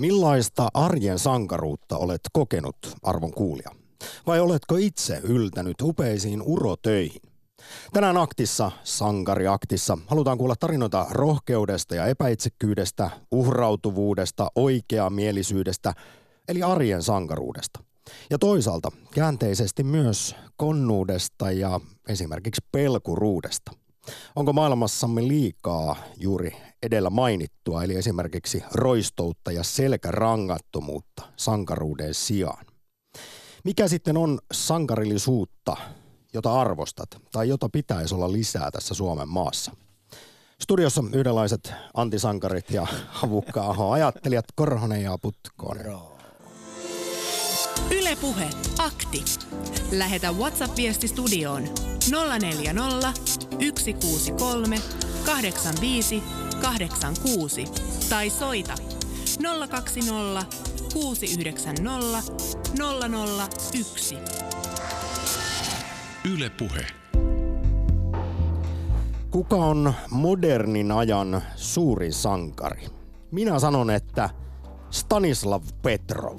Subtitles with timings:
[0.00, 3.70] Millaista arjen sankaruutta olet kokenut, arvon kuulija?
[4.26, 7.22] Vai oletko itse yltänyt upeisiin urotöihin?
[7.92, 15.92] Tänään aktissa, sankariaktissa, halutaan kuulla tarinoita rohkeudesta ja epäitsekkyydestä, uhrautuvuudesta, oikeamielisyydestä,
[16.48, 17.80] eli arjen sankaruudesta.
[18.30, 23.72] Ja toisaalta käänteisesti myös konnuudesta ja esimerkiksi pelkuruudesta.
[24.36, 32.66] Onko maailmassamme liikaa juuri edellä mainittua, eli esimerkiksi roistoutta ja selkärangattomuutta sankaruuden sijaan?
[33.64, 35.76] Mikä sitten on sankarillisuutta,
[36.34, 39.72] jota arvostat tai jota pitäisi olla lisää tässä Suomen maassa?
[40.62, 42.86] Studiossa yhdenlaiset antisankarit ja
[43.20, 46.16] havukka ajattelijat Korhonen ja Putkonen.
[47.90, 49.24] Ylepuhe akti.
[49.92, 51.62] Lähetä WhatsApp-viesti studioon
[52.40, 53.12] 040
[53.76, 54.78] 163
[55.26, 56.22] 85
[56.62, 57.64] 86
[58.10, 58.74] tai soita
[59.68, 60.46] 020
[60.92, 62.32] 690
[63.72, 64.18] 001.
[66.34, 66.86] Yle Puhe.
[69.30, 72.86] Kuka on modernin ajan suurin sankari?
[73.30, 74.30] Minä sanon, että
[74.90, 76.38] Stanislav Petrov.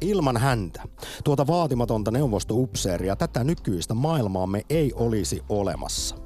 [0.00, 0.82] Ilman häntä,
[1.24, 6.16] tuota vaatimatonta neuvostoupseeria, tätä nykyistä maailmaamme ei olisi olemassa.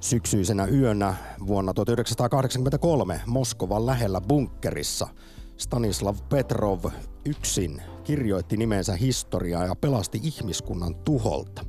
[0.00, 1.14] Syksyisenä yönä
[1.46, 5.08] vuonna 1983 Moskovan lähellä bunkkerissa
[5.56, 6.84] Stanislav Petrov
[7.24, 11.64] yksin kirjoitti nimensä historiaa ja pelasti ihmiskunnan tuholta.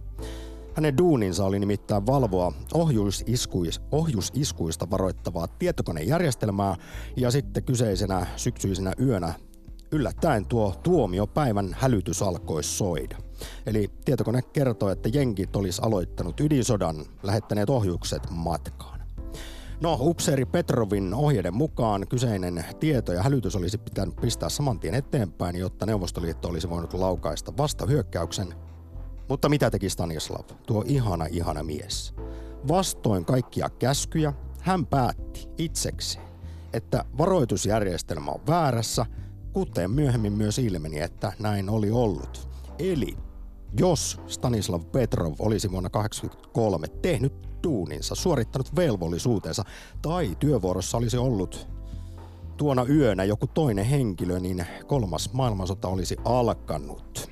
[0.75, 6.75] Hänen duuninsa oli nimittäin valvoa ohjusiskuis, ohjusiskuista varoittavaa tietokonejärjestelmää
[7.17, 9.33] ja sitten kyseisenä syksyisenä yönä
[9.91, 13.17] yllättäen tuo tuomiopäivän hälytys alkoi soida.
[13.65, 19.01] Eli tietokone kertoi, että jenkit olisi aloittanut ydinsodan, lähettäneet ohjukset matkaan.
[19.81, 25.55] No, upseeri Petrovin ohjeiden mukaan kyseinen tieto ja hälytys olisi pitänyt pistää saman tien eteenpäin,
[25.55, 28.53] jotta Neuvostoliitto olisi voinut laukaista vastahyökkäyksen.
[29.29, 32.13] Mutta mitä teki Stanislav, tuo ihana ihana mies?
[32.67, 36.25] Vastoin kaikkia käskyjä, hän päätti itsekseen,
[36.73, 39.05] että varoitusjärjestelmä on väärässä–
[39.53, 42.49] kuten myöhemmin myös ilmeni, että näin oli ollut.
[42.79, 43.17] Eli
[43.79, 49.63] jos Stanislav Petrov olisi vuonna 1983 tehnyt tuuninsa, suorittanut velvollisuutensa
[50.01, 51.67] tai työvuorossa olisi ollut
[52.57, 57.31] tuona yönä joku toinen henkilö, niin kolmas maailmansota olisi alkanut.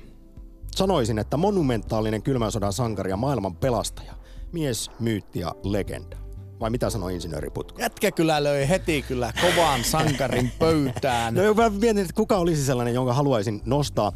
[0.76, 4.14] Sanoisin, että monumentaalinen kylmän sodan sankari ja maailman pelastaja,
[4.52, 6.16] mies, myytti ja legenda.
[6.60, 7.80] Vai mitä sanoi insinööri Putko?
[7.82, 11.34] Jätkä kyllä löi heti kyllä kovan sankarin pöytään.
[11.34, 14.12] no mä mietin, että kuka olisi sellainen, jonka haluaisin nostaa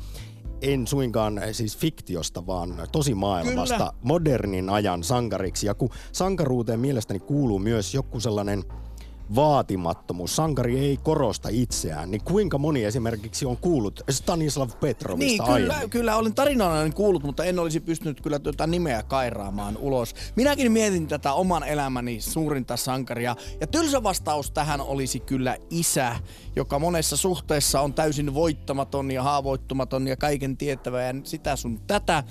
[0.73, 5.67] en suinkaan siis fiktiosta, vaan tosi maailmasta, modernin ajan sankariksi.
[5.67, 8.65] Ja kun sankaruuteen mielestäni kuuluu myös joku sellainen–
[9.35, 10.37] vaatimattomuus.
[10.37, 12.11] Sankari ei korosta itseään.
[12.11, 15.91] Niin kuinka moni esimerkiksi on kuullut Stanislav Petrovista Niin, kyllä, aiemmin?
[15.91, 20.15] kyllä olen tarinana kuullut, mutta en olisi pystynyt kyllä tuota nimeä kairaamaan ulos.
[20.37, 23.37] Minäkin mietin tätä oman elämäni suurinta sankaria.
[23.61, 26.17] Ja tylsä vastaus tähän olisi kyllä isä,
[26.57, 32.25] joka monessa suhteessa on täysin voittamaton ja haavoittumaton ja kaiken tietävä ja sitä sun tätä.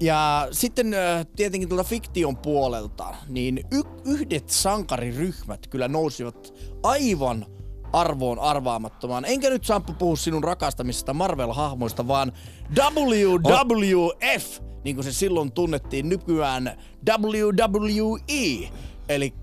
[0.00, 0.94] Ja sitten
[1.36, 7.46] tietenkin tuolta fiktion puolelta, niin y- yhdet sankariryhmät kyllä nousivat aivan
[7.92, 9.24] arvoon arvaamattomaan.
[9.24, 12.32] Enkä nyt Sampo puhu sinun rakastamisesta Marvel-hahmoista, vaan
[12.76, 16.78] WWF, niin kuin se silloin tunnettiin nykyään
[17.08, 18.68] WWE,
[19.08, 19.34] eli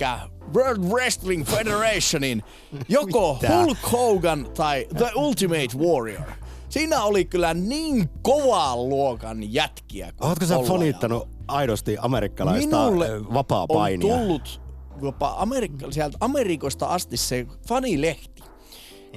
[0.55, 2.43] World Wrestling Federationin
[2.89, 6.46] joko Hulk Hogan tai The Ultimate Warrior.
[6.77, 10.13] Siinä oli kyllä niin kovaa luokan jätkiä.
[10.21, 14.15] Oletko sä fonittanut aidosti amerikkalaista Minulle vapaa-painia?
[14.15, 14.61] on tullut
[15.01, 18.43] jopa Amerikka, sieltä Amerikosta asti se fanilehti.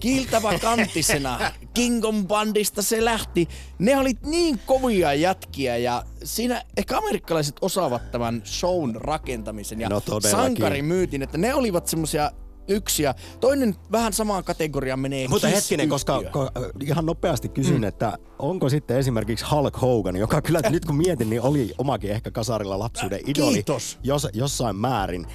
[0.01, 1.39] Kiiltävä kanttisena
[1.75, 3.49] Kingon bandista se lähti.
[3.79, 10.03] Ne oli niin kovia jätkiä ja siinä ehkä amerikkalaiset osaavat tämän shown rakentamisen ja no
[10.31, 12.31] sankarimyytin, että ne olivat semmosia
[12.69, 16.51] yksi ja toinen vähän samaan kategoriaan menee Mutta hetkinen, koska ko,
[16.81, 17.85] ihan nopeasti kysyn, mm.
[17.85, 22.31] että onko sitten esimerkiksi Hulk Hogan, joka kyllä nyt kun mietin, niin oli omakin ehkä
[22.31, 23.99] kasarilla lapsuuden idoli Kiitos.
[24.03, 25.27] Jos, jossain määrin.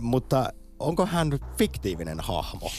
[0.00, 2.70] Mutta onko hän fiktiivinen hahmo?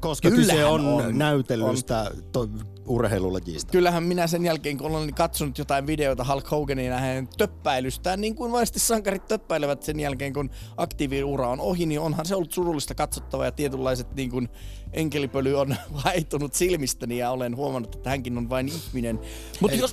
[0.00, 2.22] Koska Kyllähän kyse on, on näytelystä on.
[2.32, 2.48] To,
[2.88, 3.72] urheilulajista.
[3.72, 8.34] Kyllähän minä sen jälkeen, kun olen katsonut jotain videoita Hulk Hoganin ja hänen töppäilystään, niin
[8.34, 12.94] kuin vaisesti sankarit töppäilevät sen jälkeen, kun aktiiviura on ohi, niin onhan se ollut surullista
[12.94, 14.48] katsottavaa ja tietynlaiset niin kuin
[14.92, 19.20] enkelipöly on vaihtunut silmistäni ja olen huomannut, että hänkin on vain ihminen.
[19.60, 19.92] Mutta jos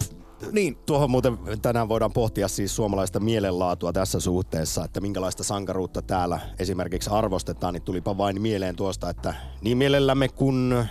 [0.52, 0.78] Niin.
[0.86, 7.10] Tuohon muuten tänään voidaan pohtia siis suomalaista mielenlaatua tässä suhteessa, että minkälaista sankaruutta täällä esimerkiksi
[7.10, 10.86] arvostetaan, niin tulipa vain mieleen tuosta, että niin mielellämme kun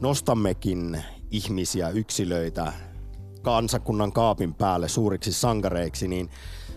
[0.00, 1.02] nostammekin
[1.36, 2.72] ihmisiä, yksilöitä
[3.42, 6.30] kansakunnan kaapin päälle suuriksi sankareiksi, niin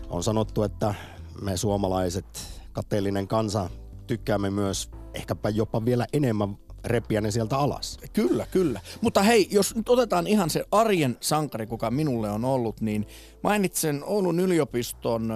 [0.08, 0.94] on sanottu, että
[1.42, 2.26] me suomalaiset,
[2.72, 3.70] kateellinen kansa,
[4.06, 7.98] tykkäämme myös ehkäpä jopa vielä enemmän repiä ne sieltä alas.
[8.12, 8.80] Kyllä, kyllä.
[9.00, 13.06] Mutta hei, jos nyt otetaan ihan se arjen sankari, kuka minulle on ollut, niin
[13.42, 15.32] mainitsen Oulun yliopiston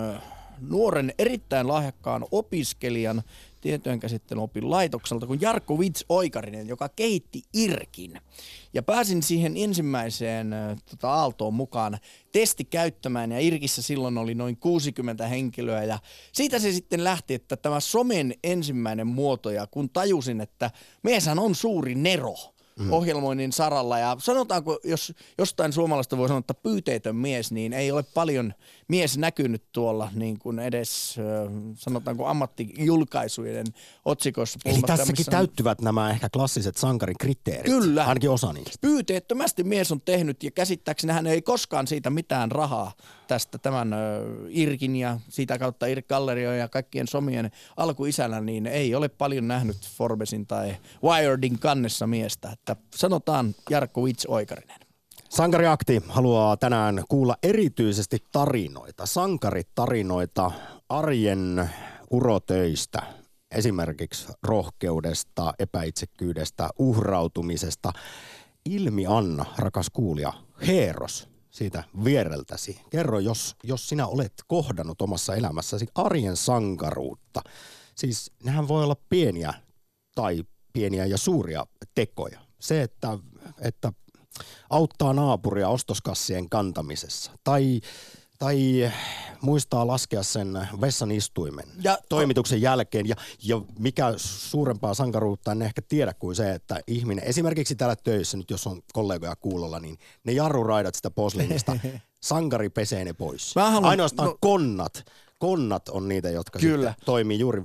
[0.61, 3.23] nuoren erittäin lahjakkaan opiskelijan
[3.65, 8.21] tietojenkäsittelyopin laitokselta kuin Jarkko Vits Oikarinen, joka kehitti IRKin.
[8.75, 10.55] Ja pääsin siihen ensimmäiseen
[10.91, 11.99] tota, aaltoon mukaan
[12.33, 15.99] testi käyttämään ja IRKissä silloin oli noin 60 henkilöä ja
[16.33, 20.71] siitä se sitten lähti, että tämä somen ensimmäinen muoto ja kun tajusin, että
[21.03, 22.35] mieshän on suuri nero–
[22.79, 22.93] mm.
[22.93, 23.99] ohjelmoinnin saralla.
[23.99, 28.55] Ja sanotaanko, jos jostain suomalaista voi sanoa, että pyyteetön mies, niin ei ole paljon
[28.89, 31.17] mies näkynyt tuolla niin kuin edes
[31.75, 33.67] sanotaanko ammattijulkaisujen
[34.05, 34.59] otsikossa.
[34.65, 37.65] Eli tässäkin täyttyvät nämä ehkä klassiset sankarin kriteerit.
[37.65, 38.05] Kyllä.
[38.05, 38.79] Ainakin osa niistä.
[38.81, 42.93] Pyyteettömästi mies on tehnyt ja käsittääkseni hän ei koskaan siitä mitään rahaa
[43.35, 43.95] tästä tämän
[44.49, 49.77] Irkin ja siitä kautta Irk Gallerio ja kaikkien somien alkuisänä, niin ei ole paljon nähnyt
[49.97, 52.51] Forbesin tai Wiredin kannessa miestä.
[52.53, 54.81] Että sanotaan Jarkko Witz Oikarinen.
[55.29, 60.51] Sankariakti haluaa tänään kuulla erityisesti tarinoita, sankaritarinoita
[60.89, 61.71] arjen
[62.11, 63.03] urotöistä,
[63.55, 67.93] esimerkiksi rohkeudesta, epäitsekkyydestä, uhrautumisesta.
[68.71, 70.33] Ilmi Anna, rakas kuulija,
[70.67, 72.81] Heeros, siitä viereltäsi.
[72.91, 77.43] Kerro, jos, jos sinä olet kohdannut omassa elämässäsi arjen sankaruutta.
[77.95, 79.55] Siis nehän voi olla pieniä
[80.15, 82.41] tai pieniä ja suuria tekoja.
[82.61, 83.19] Se, että,
[83.61, 83.93] että
[84.71, 87.33] auttaa naapuria ostoskassien kantamisessa.
[87.45, 87.81] Tai,
[88.39, 88.91] tai
[89.41, 93.09] muistaa laskea sen vessan istuimen ja, toimituksen jälkeen.
[93.09, 98.37] Ja, ja mikä suurempaa sankaruutta en ehkä tiedä kuin se, että ihminen, esimerkiksi täällä töissä
[98.37, 101.77] nyt jos on kollegoja kuulolla, niin ne jarruraidat sitä posliinista,
[102.21, 103.55] sankari pesee ne pois.
[103.55, 105.05] Haluan, Ainoastaan no, konnat,
[105.39, 106.95] konnat on niitä, jotka Kyllä.
[107.05, 107.63] toimii juuri,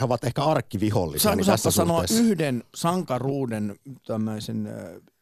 [0.00, 1.22] he ovat ehkä arkkivihollisia.
[1.22, 3.76] Saanko niin tässä sanoa yhden sankaruuden
[4.06, 4.68] tämmöisen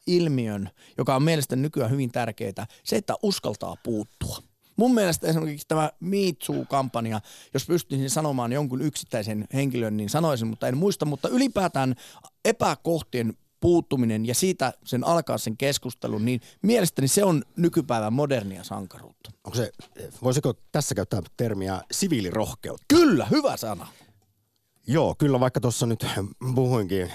[0.06, 4.38] ilmiön, joka on mielestäni nykyään hyvin tärkeää, se, että uskaltaa puuttua.
[4.78, 6.16] Mun mielestä esimerkiksi tämä Me
[6.46, 7.20] Too-kampanja,
[7.54, 11.94] jos pystyisin sanomaan jonkun yksittäisen henkilön, niin sanoisin, mutta en muista, mutta ylipäätään
[12.44, 19.30] epäkohtien puuttuminen ja siitä sen alkaa sen keskustelun, niin mielestäni se on nykypäivän modernia sankaruutta.
[19.44, 19.72] Onko se,
[20.22, 22.84] voisiko tässä käyttää termiä siviilirohkeutta?
[22.88, 23.88] Kyllä, hyvä sana.
[24.86, 26.06] Joo, kyllä vaikka tuossa nyt
[26.54, 27.12] puhuinkin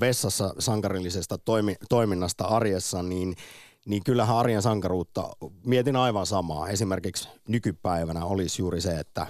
[0.00, 3.36] vessassa sankarillisesta toimi, toiminnasta arjessa, niin,
[3.84, 5.30] niin kyllähän arjen sankaruutta,
[5.66, 6.68] mietin aivan samaa.
[6.68, 9.26] Esimerkiksi nykypäivänä olisi juuri se, että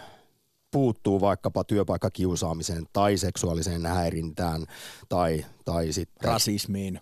[0.71, 4.67] puuttuu vaikkapa työpaikkakiusaamiseen tai seksuaaliseen häirintään
[5.09, 6.31] tai, tai sitten...
[6.31, 7.01] Rasismiin.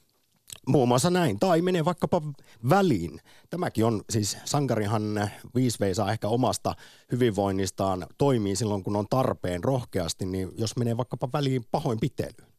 [0.66, 1.38] Muun muassa näin.
[1.38, 2.22] Tai menee vaikkapa
[2.68, 3.20] väliin.
[3.50, 6.74] Tämäkin on siis, sankarihan viisvei saa ehkä omasta
[7.12, 12.52] hyvinvoinnistaan toimii silloin, kun on tarpeen rohkeasti, niin jos menee vaikkapa väliin pahoinpitelyyn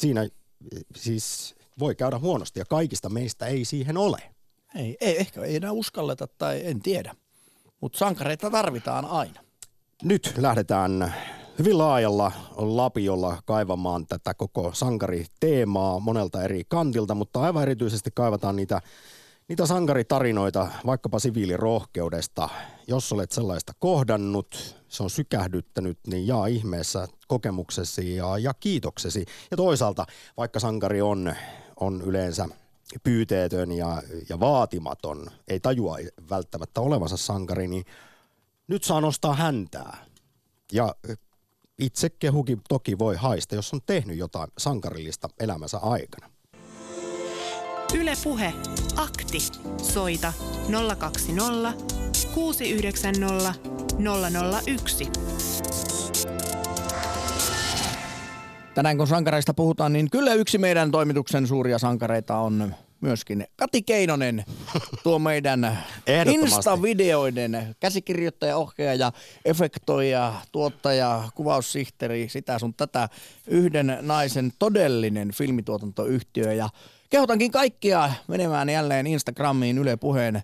[0.00, 0.28] siinä
[0.96, 4.18] siis voi käydä huonosti ja kaikista meistä ei siihen ole.
[4.74, 7.14] Ei, ei ehkä ei enää uskalleta tai en tiedä,
[7.80, 9.40] mutta sankareita tarvitaan aina.
[10.02, 11.14] Nyt lähdetään
[11.58, 18.80] hyvin laajalla lapiolla kaivamaan tätä koko sankariteemaa monelta eri kantilta, mutta aivan erityisesti kaivataan niitä
[19.48, 22.48] niitä sankaritarinoita vaikkapa siviilirohkeudesta.
[22.86, 29.24] Jos olet sellaista kohdannut, se on sykähdyttänyt, niin jaa ihmeessä kokemuksesi ja, ja kiitoksesi.
[29.50, 30.06] Ja toisaalta,
[30.36, 31.34] vaikka sankari on,
[31.80, 32.48] on yleensä
[33.02, 35.96] pyyteetön ja, ja vaatimaton, ei tajua
[36.30, 37.84] välttämättä olevansa sankari, niin
[38.68, 40.06] nyt saa nostaa häntää.
[40.72, 40.94] Ja
[41.78, 46.30] itse kehukin toki voi haista, jos on tehnyt jotain sankarillista elämänsä aikana.
[47.94, 48.52] Ylepuhe
[48.96, 49.38] Akti.
[49.82, 50.32] Soita
[50.98, 51.72] 020
[52.34, 53.54] 690
[54.66, 55.10] 001.
[58.78, 64.44] Tänään kun sankareista puhutaan, niin kyllä yksi meidän toimituksen suuria sankareita on myöskin Kati Keinonen,
[65.02, 65.78] tuo meidän
[66.34, 69.12] Insta-videoiden käsikirjoittaja, ohjaaja,
[69.44, 73.08] efektoija, tuottaja, kuvaussihteeri, sitä sun tätä
[73.46, 76.52] yhden naisen todellinen filmituotantoyhtiö.
[76.52, 76.68] Ja
[77.10, 80.42] Kehotankin kaikkia menemään jälleen Instagramiin Yle Puheen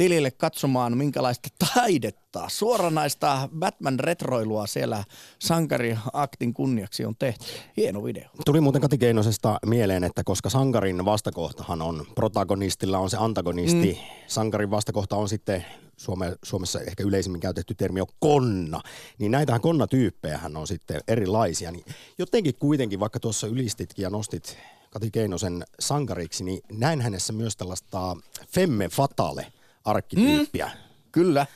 [0.00, 5.04] tilille katsomaan, minkälaista taidetta, suoranaista Batman-retroilua siellä
[5.38, 7.44] sankariaktin kunniaksi on tehty.
[7.76, 8.28] Hieno video.
[8.46, 14.24] Tuli muuten Kati Keinosesta mieleen, että koska sankarin vastakohtahan on, protagonistilla on se antagonisti, mm.
[14.26, 15.64] sankarin vastakohta on sitten
[15.96, 18.80] Suome, Suomessa ehkä yleisimmin käytetty termi on konna,
[19.18, 21.72] niin näitähän konnatyyppejähän on sitten erilaisia.
[21.72, 21.84] Niin
[22.18, 24.58] jotenkin kuitenkin, vaikka tuossa ylistitkin ja nostit
[24.90, 28.16] Kati Keinosen sankariksi, niin näin hänessä myös tällaista
[28.48, 29.46] femme fatale
[29.84, 30.66] arkkityyppiä.
[30.66, 30.72] Mm,
[31.12, 31.46] kyllä,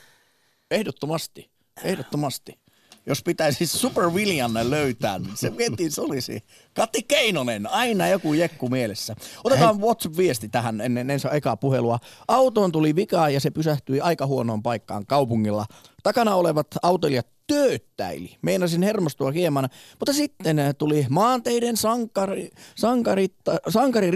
[0.71, 1.49] ehdottomasti,
[1.83, 2.59] ehdottomasti.
[3.07, 8.69] Jos pitäisi Super Williamme löytää, niin se mietin, se olisi Kati Keinonen, aina joku jekku
[8.69, 9.15] mielessä.
[9.43, 11.99] Otetaan WhatsApp-viesti tähän ennen ensin ekaa puhelua.
[12.27, 15.65] Autoon tuli vikaa ja se pysähtyi aika huonoon paikkaan kaupungilla.
[16.03, 18.37] Takana olevat autoilijat tööttäili.
[18.41, 23.27] Meinasin hermostua hieman, mutta sitten tuli maanteiden sankari, sankari,
[23.69, 24.11] sankari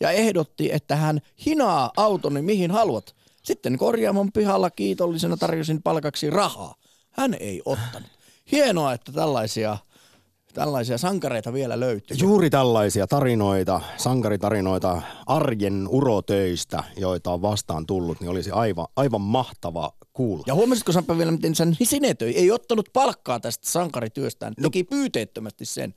[0.00, 3.14] ja ehdotti, että hän hinaa autoni mihin haluat.
[3.44, 6.74] Sitten korjaamon pihalla kiitollisena tarjosin palkaksi rahaa.
[7.10, 8.08] Hän ei ottanut.
[8.52, 9.78] Hienoa, että tällaisia
[10.54, 12.16] tällaisia sankareita vielä löytyy.
[12.20, 19.92] Juuri tällaisia tarinoita, sankaritarinoita arjen urotöistä, joita on vastaan tullut, niin olisi aivan, aivan mahtava
[20.12, 20.44] kuulla.
[20.46, 22.32] Ja huomasitko Sampa vielä, miten sen sinetöi?
[22.36, 24.62] Ei ottanut palkkaa tästä sankarityöstään, no.
[24.62, 24.86] teki no.
[24.90, 25.94] pyyteettömästi sen.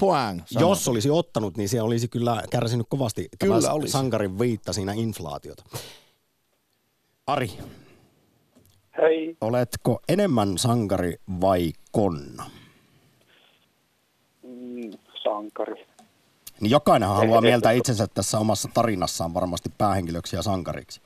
[0.00, 0.40] Poang.
[0.46, 0.70] Sanoo.
[0.70, 3.92] Jos olisi ottanut, niin se olisi kyllä kärsinyt kovasti kyllä olisi.
[3.92, 5.64] sankarin viitta siinä inflaatiota.
[7.28, 7.48] Ari.
[8.98, 9.36] Hei.
[9.40, 12.44] Oletko enemmän sankari vai konna?
[14.42, 14.90] Mm,
[15.22, 15.86] sankari.
[16.60, 21.00] Niin jokainen haluaa mieltä itsensä tässä omassa tarinassaan varmasti päähenkilöksi ja sankariksi.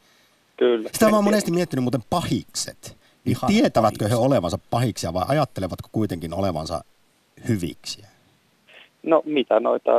[0.57, 0.89] Kyllä.
[0.93, 2.97] Sitä mä oon monesti miettinyt muuten pahikset.
[3.25, 4.11] Niin Ihan tietävätkö pahikset.
[4.11, 6.85] he olevansa pahiksia vai ajattelevatko kuitenkin olevansa
[7.49, 8.09] hyviksiä?
[9.03, 9.91] No mitä noita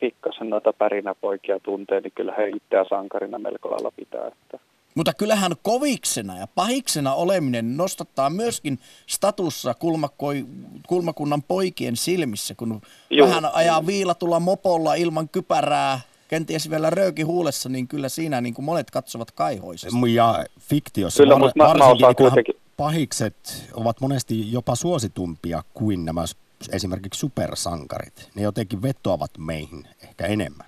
[0.00, 4.26] pikkasen noita pärinäpoikia tuntee, niin kyllä he itseä sankarina melko lailla pitää.
[4.26, 4.58] Että
[4.94, 10.46] mutta kyllähän koviksena ja pahiksena oleminen nostattaa myöskin statussa kulmakoi,
[10.88, 12.80] kulmakunnan poikien silmissä, kun
[13.10, 13.28] Joo.
[13.28, 18.64] vähän ajaa viilatulla mopolla ilman kypärää, kenties vielä röyki huulessa, niin kyllä siinä niin kuin
[18.64, 20.14] monet katsovat kaihoisesti.
[20.14, 22.54] Ja fiktiossa kyllä, var, mä, varsinkin mä kuitenkin.
[22.76, 26.24] pahikset ovat monesti jopa suositumpia kuin nämä
[26.72, 28.30] esimerkiksi supersankarit.
[28.34, 30.66] Ne jotenkin vetoavat meihin ehkä enemmän.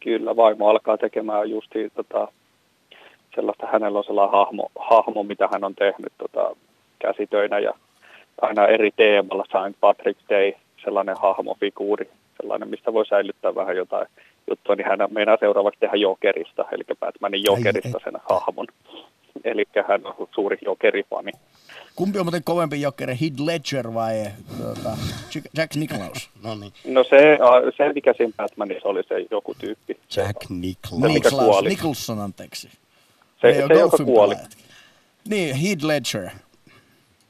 [0.00, 2.28] Kyllä, vaimo alkaa tekemään justiin tota,
[3.34, 6.56] sellaista, hänellä on sellainen hahmo, hahmo mitä hän on tehnyt tota,
[6.98, 7.74] käsitöinä ja
[8.40, 10.52] aina eri teemalla Saint Patrick Day,
[10.84, 12.10] sellainen hahmofiguuri,
[12.40, 14.06] sellainen, mistä voi säilyttää vähän jotain
[14.50, 18.66] juttua, niin hän meinaa seuraavaksi tehdä Jokerista, eli Batmanin Jokerista sen hahmon.
[19.44, 21.32] Eli hän on suuri Jokerifani.
[21.96, 24.14] Kumpi on muuten kovempi Jokeri, Heath Ledger vai
[24.58, 24.98] tuota,
[25.56, 26.30] Jack Nicklaus?
[26.44, 26.72] no, niin.
[26.84, 27.38] no se,
[27.76, 29.96] se, mikä siinä Batmanissa oli se joku tyyppi.
[30.16, 31.02] Jack Nicklaus.
[31.02, 31.68] Se, mikä kuoli.
[31.68, 32.68] Nicholson, anteeksi.
[33.42, 34.34] Se, se, se joka kuoli.
[35.28, 36.30] Niin, Heath Ledger.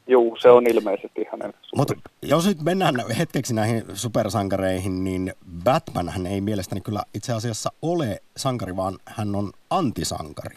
[0.06, 5.32] Joo, se on ilmeisesti hänen Mutta jos nyt mennään hetkeksi näihin supersankareihin, niin
[5.64, 10.56] Batman hän ei mielestäni kyllä itse asiassa ole sankari, vaan hän on antisankari.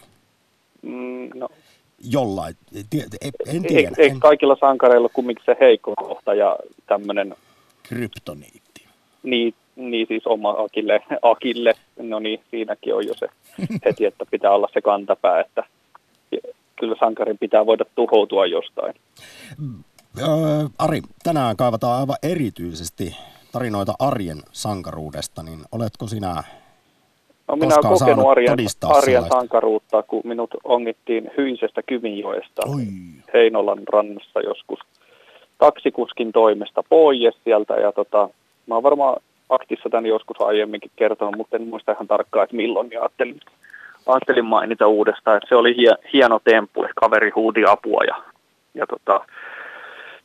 [0.82, 1.48] Mm, no.
[2.10, 2.56] Jollain,
[3.46, 3.90] en tiedä.
[3.98, 7.34] Ei, ei kaikilla sankareilla kumminkin se heikko kohta ja tämmöinen...
[7.82, 8.84] Kryptoniitti.
[9.22, 13.26] Niin, niin siis oma Akille, Akille, no niin, siinäkin on jo se
[13.84, 15.64] heti, että pitää olla se kantapää, että
[16.80, 18.94] kyllä sankarin pitää voida tuhoutua jostain.
[20.18, 20.26] Öö,
[20.78, 23.16] Ari, tänään kaivataan aivan erityisesti
[23.52, 26.42] tarinoita arjen sankaruudesta, niin oletko sinä
[27.48, 32.84] No minä olen kokenut arjen, arjen sankaruutta, kun minut ongittiin Hyisestä Kyminjoesta Oi.
[33.34, 34.78] Heinolan rannassa joskus
[35.58, 37.74] taksikuskin toimesta pois sieltä.
[37.74, 38.28] Ja tota,
[38.66, 42.90] mä oon varmaan aktissa tämän joskus aiemminkin kertonut, mutta en muista ihan tarkkaan, että milloin,
[42.90, 43.40] ja ajattelin,
[44.06, 48.22] ajattelin mainita uudestaan, että se oli hie, hieno temppu, että kaveri huudi apua, ja,
[48.74, 49.20] ja tota,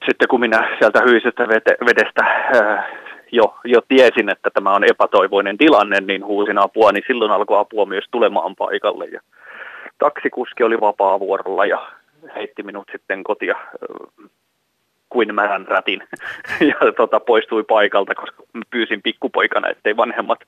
[0.06, 1.48] sitten kun minä sieltä hyisestä
[1.86, 2.90] vedestä ää,
[3.32, 7.86] jo, jo tiesin, että tämä on epätoivoinen tilanne, niin huusin apua, niin silloin alkoi apua
[7.86, 9.22] myös tulemaan paikalle, ja
[9.98, 11.88] taksikuski oli vapaa-vuorolla, ja
[12.36, 13.56] heitti minut sitten kotia
[15.12, 16.03] kuin märän rätin
[16.72, 20.39] ja tota, poistui paikalta, koska pyysin pikkupoikana, ettei vanhemmat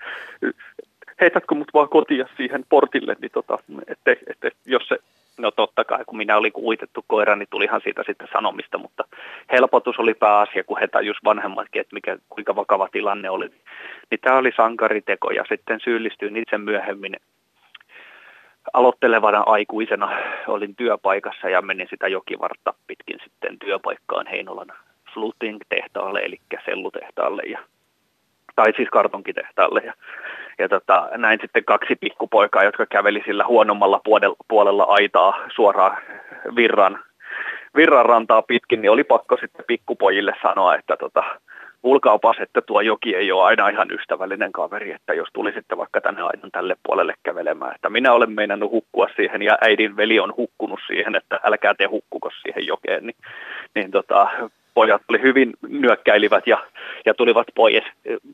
[1.21, 4.97] heitätkö mut vaan kotia siihen portille, niin tota, ettei, ettei, jos se,
[5.37, 9.03] no totta kai kun minä olin kuitettu koira, niin tulihan siitä sitten sanomista, mutta
[9.51, 13.49] helpotus oli pääasia, kun he tajus vanhemmatkin, että mikä, kuinka vakava tilanne oli.
[14.11, 17.15] Niin tämä oli sankariteko ja sitten syyllistyin itse myöhemmin
[18.73, 20.09] aloittelevana aikuisena
[20.47, 24.73] olin työpaikassa ja menin sitä jokivartta pitkin sitten työpaikkaan Heinolan
[25.13, 27.59] fluting-tehtaalle, eli sellutehtaalle, ja,
[28.55, 29.81] tai siis kartonkitehtaalle.
[29.85, 29.93] Ja,
[30.59, 34.01] ja tota, näin sitten kaksi pikkupoikaa, jotka käveli sillä huonommalla
[34.47, 35.97] puolella aitaa suoraan
[36.55, 36.99] virran,
[37.75, 41.23] virran rantaa pitkin, niin oli pakko sitten pikkupojille sanoa, että tota,
[41.83, 46.21] kuulkaapas, että tuo joki ei ole aina ihan ystävällinen kaveri, että jos tulisitte vaikka tänne
[46.21, 50.79] aidan tälle puolelle kävelemään, että minä olen meinannut hukkua siihen ja äidin veli on hukkunut
[50.87, 53.15] siihen, että älkää te hukkuko siihen jokeen, niin,
[53.75, 54.27] niin tota,
[54.73, 56.57] pojat oli hyvin nyökkäilivät ja,
[57.05, 57.83] ja tulivat pois.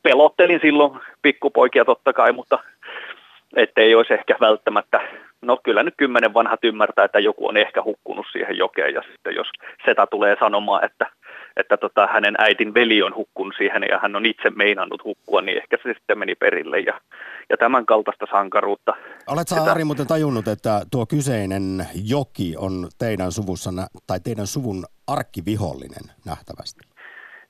[0.03, 2.59] Pelottelin silloin pikkupoikia totta kai, mutta
[3.55, 5.01] ettei olisi ehkä välttämättä,
[5.41, 9.35] no kyllä nyt kymmenen vanhat ymmärtää, että joku on ehkä hukkunut siihen jokeen ja sitten
[9.35, 9.47] jos
[9.85, 11.05] seta tulee sanomaan, että
[11.59, 15.57] että tota, hänen äitin veli on hukkunut siihen ja hän on itse meinannut hukkua, niin
[15.57, 17.01] ehkä se sitten meni perille ja,
[17.49, 18.93] ja tämän kaltaista sankaruutta.
[19.27, 19.71] Oletko sitä...
[19.71, 23.69] Ari muuten tajunnut, että tuo kyseinen joki on teidän suvussa
[24.07, 26.79] tai teidän suvun arkkivihollinen nähtävästi?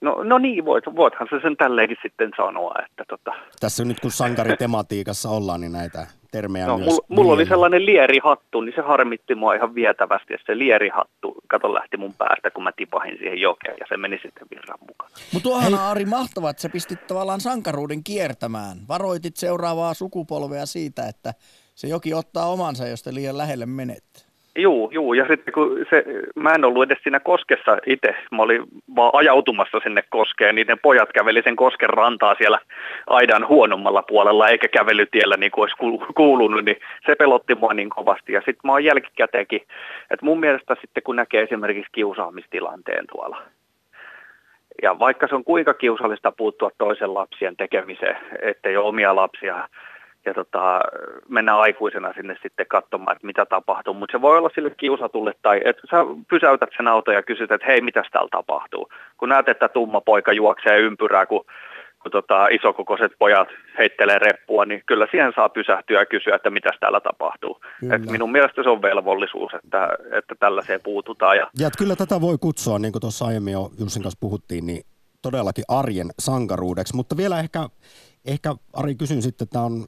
[0.02, 2.76] No, no niin, voit, voithan se sen tälleenkin sitten sanoa.
[2.86, 3.32] Että tota...
[3.60, 6.90] Tässä nyt kun sankaritematiikassa ollaan, niin näitä termejä no, myös.
[6.90, 10.34] Mulla, mulla oli sellainen lierihattu, niin se harmitti mua ihan vietävästi.
[10.34, 14.20] Ja se lierihattu, kato, lähti mun päästä, kun mä tipahin siihen jokeen ja se meni
[14.22, 15.12] sitten virran mukaan.
[15.34, 18.78] Mutta tuohan Ari mahtavaa, että sä pistit tavallaan sankaruuden kiertämään.
[18.88, 21.34] Varoitit seuraavaa sukupolvea siitä, että
[21.76, 24.29] se joki ottaa omansa, jos te liian lähelle menette.
[24.62, 26.04] Juu, juu, ja sitten kun se,
[26.36, 28.64] mä en ollut edes siinä koskessa itse, mä olin
[28.96, 32.60] vaan ajautumassa sinne koskeen, ne pojat käveli sen kosken rantaa siellä
[33.08, 35.76] aidan huonommalla puolella, eikä kävelytiellä niin kuin olisi
[36.16, 38.34] kuulunut, niin se pelotti mua niin kovasti.
[38.34, 39.62] Ja sitten mä oon jälkikäteenkin,
[40.12, 43.42] että mun mielestä sitten kun näkee esimerkiksi kiusaamistilanteen tuolla,
[44.82, 49.68] ja vaikka se on kuinka kiusallista puuttua toisen lapsien tekemiseen, ettei ole omia lapsia
[50.26, 50.82] ja tota,
[51.30, 53.94] mennä aikuisena sinne sitten katsomaan, että mitä tapahtuu.
[53.94, 55.98] Mutta se voi olla sille kiusatulle tai että sä
[56.30, 58.90] pysäytät sen auton ja kysyt, että hei, mitä täällä tapahtuu.
[59.18, 61.46] Kun näet, että tumma poika juoksee ympyrää, kun,
[62.02, 63.48] kun tota, isokokoiset pojat
[63.78, 67.62] heittelee reppua, niin kyllä siihen saa pysähtyä ja kysyä, että mitä täällä tapahtuu.
[67.92, 71.38] Et minun mielestä se on velvollisuus, että, että tällaiseen puututaan.
[71.38, 74.84] Ja, ja kyllä tätä voi kutsua, niin kuin tuossa aiemmin jo Jussin kanssa puhuttiin, niin
[75.22, 76.96] todellakin arjen sankaruudeksi.
[76.96, 77.70] Mutta vielä ehkä,
[78.26, 79.86] ehkä Ari kysyn sitten, että tämä on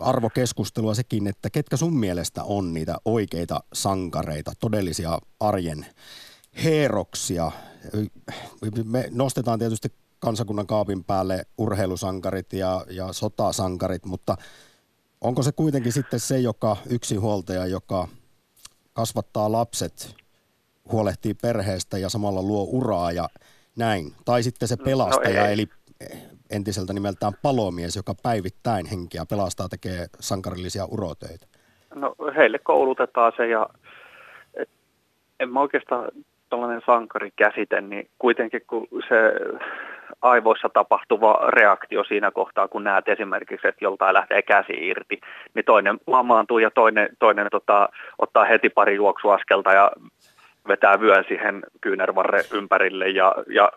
[0.00, 5.86] arvokeskustelua sekin, että ketkä sun mielestä on niitä oikeita sankareita, todellisia arjen
[6.64, 7.52] heroksia.
[8.84, 14.36] Me nostetaan tietysti kansakunnan kaapin päälle urheilusankarit ja, ja sotasankarit, mutta
[15.20, 18.08] onko se kuitenkin sitten se, joka yksinhuoltaja, joka
[18.92, 20.14] kasvattaa lapset,
[20.92, 23.28] huolehtii perheestä ja samalla luo uraa ja
[23.76, 24.14] näin.
[24.24, 25.68] Tai sitten se no pelastaja, no eli
[26.50, 31.46] entiseltä nimeltään palomies, joka päivittäin henkiä pelastaa, tekee sankarillisia urotöitä?
[31.94, 33.66] No heille koulutetaan se ja
[34.54, 34.68] et,
[35.40, 36.08] en mä oikeastaan
[36.50, 36.82] tällainen
[37.36, 39.16] käsite, niin kuitenkin kun se
[40.22, 45.20] aivoissa tapahtuva reaktio siinä kohtaa, kun näet esimerkiksi, että joltain lähtee käsi irti,
[45.54, 49.90] niin toinen lamaantuu ja toinen, toinen tota, ottaa heti pari juoksuaskelta ja
[50.68, 53.72] vetää vyön siihen kyynärvarre ympärille ja, ja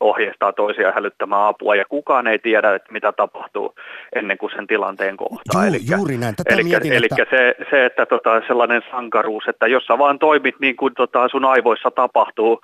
[0.00, 3.74] ohjeistaa toisia hälyttämään apua ja kukaan ei tiedä, että mitä tapahtuu
[4.14, 5.62] ennen kuin sen tilanteen kohtaa.
[5.62, 6.36] Juu, elikkä, juuri näin.
[6.36, 7.36] Tätä elikkä, mietin, elikkä että...
[7.36, 11.44] se, se, että tota, sellainen sankaruus, että jos sä vaan toimit niin kuin tota, sun
[11.44, 12.60] aivoissa tapahtuu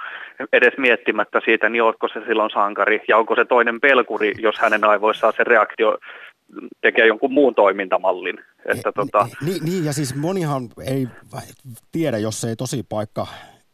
[0.53, 4.85] edes miettimättä siitä, niin ootko se silloin sankari ja onko se toinen pelkuri, jos hänen
[4.85, 5.99] aivoissaan se reaktio
[6.81, 8.41] tekee jonkun muun toimintamallin.
[8.67, 9.29] Että, tota...
[9.45, 11.07] niin, niin, ja siis monihan ei
[11.93, 13.27] tiedä, jos ei tosi paikka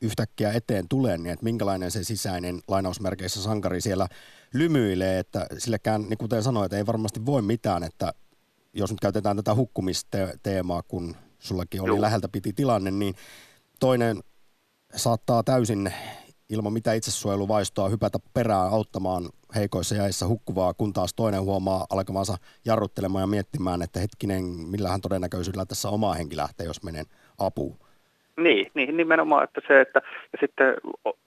[0.05, 4.09] yhtäkkiä eteen tulee, niin että minkälainen se sisäinen lainausmerkeissä sankari siellä
[4.55, 8.13] lymyilee, että silläkään, niin kuten sanoit, ei varmasti voi mitään, että
[8.73, 12.01] jos nyt käytetään tätä hukkumisteemaa, kun sullakin oli Joo.
[12.01, 13.15] läheltä piti tilanne, niin
[13.81, 14.23] toinen
[14.97, 15.93] saattaa täysin
[16.49, 23.23] ilman mitä itsesuojeluvaistoa hypätä perään auttamaan heikoissa jäissä hukkuvaa, kun taas toinen huomaa alkamansa jarruttelemaan
[23.23, 27.07] ja miettimään, että hetkinen, millähän todennäköisyydellä tässä oma henki lähtee, jos menen
[27.39, 27.79] apuun.
[28.37, 30.75] Niin, niin, nimenomaan, että se, että ja sitten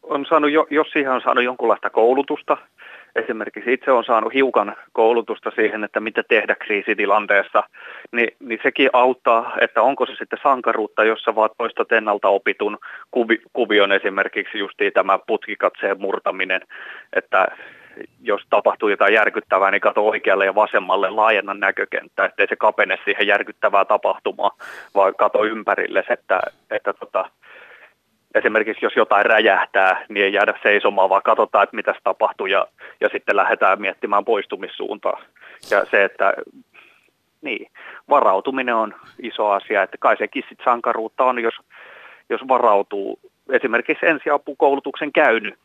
[0.03, 2.57] on saanut, jo, jos siihen on saanut jonkunlaista koulutusta,
[3.15, 7.63] esimerkiksi itse on saanut hiukan koulutusta siihen, että mitä tehdä kriisitilanteessa,
[8.11, 12.77] niin, niin sekin auttaa, että onko se sitten sankaruutta, jossa vaan toistat ennalta opitun
[13.11, 16.61] kuvi, kuvion esimerkiksi justiin tämä putkikatseen murtaminen,
[17.13, 17.47] että
[18.21, 23.27] jos tapahtuu jotain järkyttävää, niin kato oikealle ja vasemmalle laajenna näkökenttää, ettei se kapene siihen
[23.27, 24.51] järkyttävää tapahtumaa,
[24.95, 26.39] vaan kato ympärille, että,
[26.71, 27.29] että tota,
[28.35, 32.67] esimerkiksi jos jotain räjähtää, niin ei jäädä seisomaan, vaan katsotaan, että mitä tapahtuu ja,
[33.01, 35.21] ja sitten lähdetään miettimään poistumissuuntaa.
[35.71, 36.33] Ja se, että
[37.41, 37.71] niin,
[38.09, 41.55] varautuminen on iso asia, että kai sekin sit sankaruutta on, jos,
[42.29, 43.19] jos varautuu
[43.51, 45.59] esimerkiksi ensiapukoulutuksen käynyt,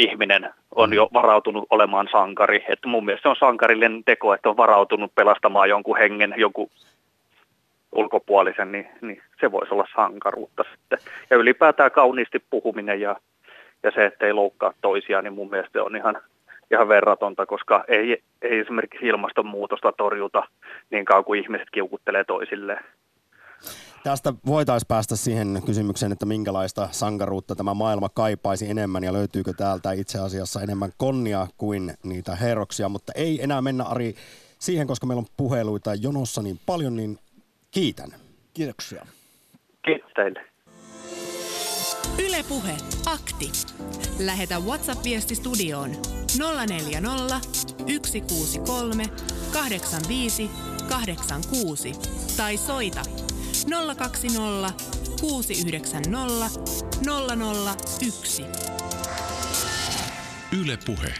[0.00, 2.64] ihminen on jo varautunut olemaan sankari.
[2.68, 6.70] Että mun mielestä se on sankarillinen teko, että on varautunut pelastamaan jonkun hengen, jonkun
[7.92, 10.98] ulkopuolisen, niin, niin se voisi olla sankaruutta sitten.
[11.30, 13.16] Ja ylipäätään kauniisti puhuminen ja,
[13.82, 16.16] ja se, että ei loukkaa toisiaan, niin mun mielestä on ihan,
[16.70, 20.42] ihan verratonta, koska ei, ei esimerkiksi ilmastonmuutosta torjuta
[20.90, 22.84] niin kauan kuin ihmiset kiukuttelee toisilleen.
[24.04, 29.92] Tästä voitaisiin päästä siihen kysymykseen, että minkälaista sankaruutta tämä maailma kaipaisi enemmän ja löytyykö täältä
[29.92, 34.14] itse asiassa enemmän konnia kuin niitä heroksia, mutta ei enää mennä Ari
[34.58, 37.18] siihen, koska meillä on puheluita jonossa niin paljon, niin
[37.70, 38.14] kiitän.
[38.54, 39.06] Kiitoksia.
[39.84, 40.40] Kiitos teille.
[42.28, 42.72] Ylepuhe
[43.06, 43.50] akti.
[44.18, 45.90] Lähetä WhatsApp-viesti studioon
[46.68, 47.40] 040
[48.06, 49.04] 163
[49.52, 50.50] 85
[50.88, 51.92] 86
[52.36, 53.02] tai soita
[53.66, 54.72] 020
[55.20, 56.50] 690
[58.10, 58.44] 001.
[60.60, 61.14] Yle Puhe.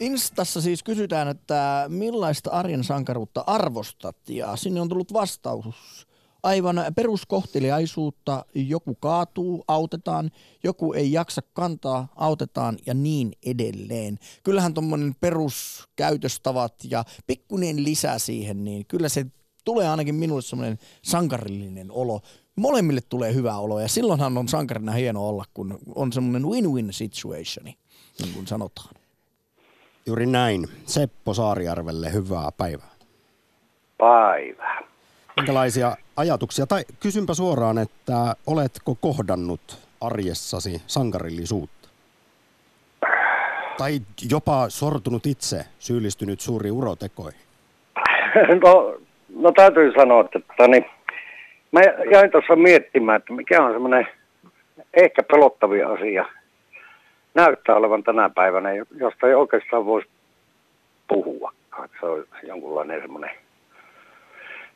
[0.00, 6.06] Instassa siis kysytään, että millaista arjen sankaruutta arvostat ja sinne on tullut vastaus.
[6.42, 10.30] Aivan peruskohteliaisuutta, joku kaatuu, autetaan,
[10.64, 14.18] joku ei jaksa kantaa, autetaan ja niin edelleen.
[14.42, 19.26] Kyllähän tuommoinen peruskäytöstavat ja pikkuinen lisä siihen, niin kyllä se
[19.64, 22.20] tulee ainakin minulle semmoinen sankarillinen olo.
[22.56, 27.78] Molemmille tulee hyvä olo ja silloinhan on sankarina hieno olla, kun on semmoinen win-win situationi,
[28.18, 28.94] niin kuin sanotaan.
[30.06, 30.68] Juuri näin.
[30.86, 32.94] Seppo Saarijärvelle hyvää päivää.
[33.98, 34.82] Päivää.
[35.36, 41.88] Minkälaisia ajatuksia, tai kysynpä suoraan, että oletko kohdannut arjessasi sankarillisuutta?
[43.78, 44.00] Tai
[44.30, 47.40] jopa sortunut itse, syyllistynyt suuriin urotekoihin?
[48.64, 48.96] No
[49.36, 50.86] No täytyy sanoa, että tota, niin,
[51.72, 51.80] mä
[52.12, 54.08] jäin tuossa miettimään, että mikä on semmoinen
[54.94, 56.24] ehkä pelottavia asia
[57.34, 60.08] näyttää olevan tänä päivänä, josta ei oikeastaan voisi
[61.08, 61.52] puhua.
[62.00, 63.30] Se on jonkunlainen semmoinen.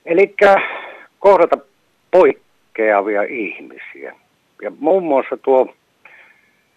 [0.07, 0.35] Eli
[1.19, 1.57] kohdata
[2.11, 4.15] poikkeavia ihmisiä.
[4.63, 5.75] Ja muun muassa tuo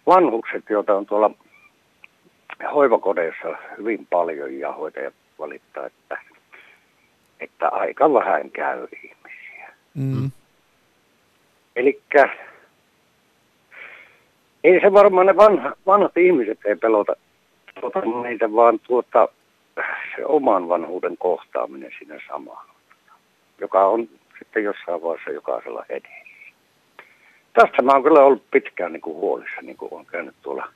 [0.06, 1.30] vanhukset, joita on tuolla
[2.74, 6.18] hoivakodeissa hyvin paljon ja hoitajat valittaa, että
[7.42, 9.74] että aika vähän käy ihmisiä.
[9.94, 10.30] Mm.
[11.76, 12.02] Eli
[14.64, 17.16] ei se varmaan ne vanha, vanhat ihmiset ei pelota
[17.80, 19.28] tuota meitä, vaan tuota,
[20.16, 22.66] se oman vanhuuden kohtaaminen siinä samaan,
[23.60, 26.22] joka on sitten jossain vaiheessa jokaisella edessä.
[27.52, 30.68] Tästä mä oon kyllä ollut pitkään niin kuin huolissa, niin kuin on käynyt tuolla,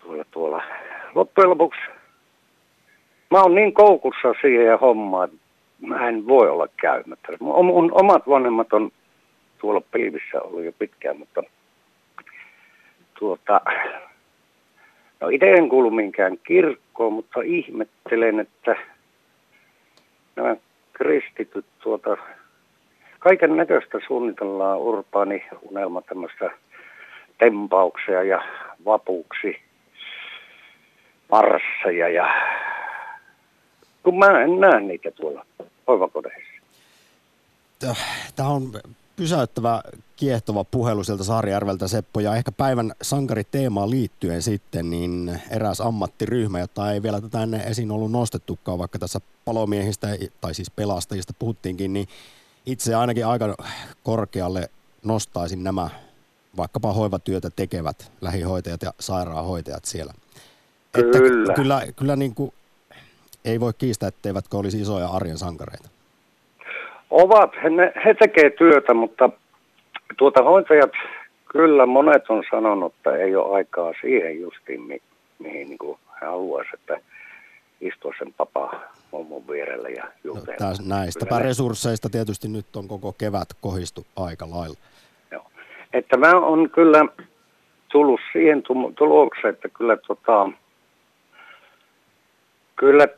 [0.00, 0.62] tuolla, tuolla.
[1.14, 1.80] Loppujen lopuksi
[3.30, 5.28] mä oon niin koukussa siihen hommaan,
[5.80, 7.32] mä en voi olla käymättä.
[7.40, 8.90] Mun omat vanhemmat on
[9.58, 11.42] tuolla pilvissä ollut jo pitkään, mutta
[13.18, 13.60] tuota,
[15.20, 18.76] no itse en kuulu minkään kirkkoon, mutta ihmettelen, että
[20.36, 20.56] nämä
[20.92, 22.16] kristityt tuota,
[23.18, 26.50] kaiken näköistä suunnitellaan urbaani unelma tämmöistä
[27.38, 28.42] tempauksia ja
[28.84, 29.60] vapuuksi
[31.30, 32.34] marsseja ja
[34.06, 35.46] kun mä en näe niitä tuolla
[35.88, 36.62] hoivakodeissa.
[38.36, 38.72] Tämä on
[39.16, 39.82] pysäyttävä,
[40.16, 46.92] kiehtova puhelu sieltä Saarijärveltä Seppo ja ehkä päivän sankariteemaan liittyen sitten, niin eräs ammattiryhmä, jota
[46.92, 50.08] ei vielä tätä ennen esiin ollut nostettukaan, vaikka tässä palomiehistä
[50.40, 52.08] tai siis pelastajista puhuttiinkin, niin
[52.66, 53.56] itse ainakin aika
[54.02, 54.70] korkealle
[55.04, 55.90] nostaisin nämä
[56.56, 60.12] vaikkapa hoivatyötä tekevät lähihoitajat ja sairaanhoitajat siellä.
[60.92, 61.06] Kyllä.
[61.06, 62.52] Että kyllä, kyllä niin kuin
[63.46, 65.88] ei voi kiistää, etteivätkö olisi isoja arjen sankareita.
[67.10, 69.30] Ovat, he, ne, he tekee työtä, mutta
[70.16, 70.92] tuota hoitajat,
[71.52, 75.02] kyllä monet on sanonut, että ei ole aikaa siihen justiin, mi,
[75.38, 77.00] mihin niin kuin he haluaisivat, että
[77.80, 78.80] istua sen papa
[79.12, 80.70] mummon vierellä ja jutella.
[80.70, 84.76] No, näistäpä resursseista tietysti nyt on koko kevät kohistu aika lailla.
[85.30, 85.44] Joo.
[85.92, 87.04] Että mä on kyllä
[87.88, 88.62] tullut siihen
[88.98, 90.50] tulokseen, että kyllä, tota,
[92.76, 93.08] kyllä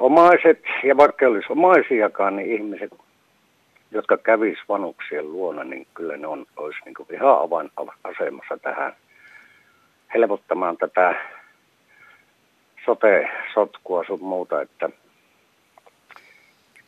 [0.00, 2.90] omaiset, ja vaikka olisi omaisiakaan, niin ihmiset,
[3.90, 8.92] jotka kävis vanuksien luona, niin kyllä ne on, olisi niin kuin ihan avainasemassa tähän
[10.14, 11.14] helpottamaan tätä
[12.84, 14.90] sote-sotkua sun muuta, että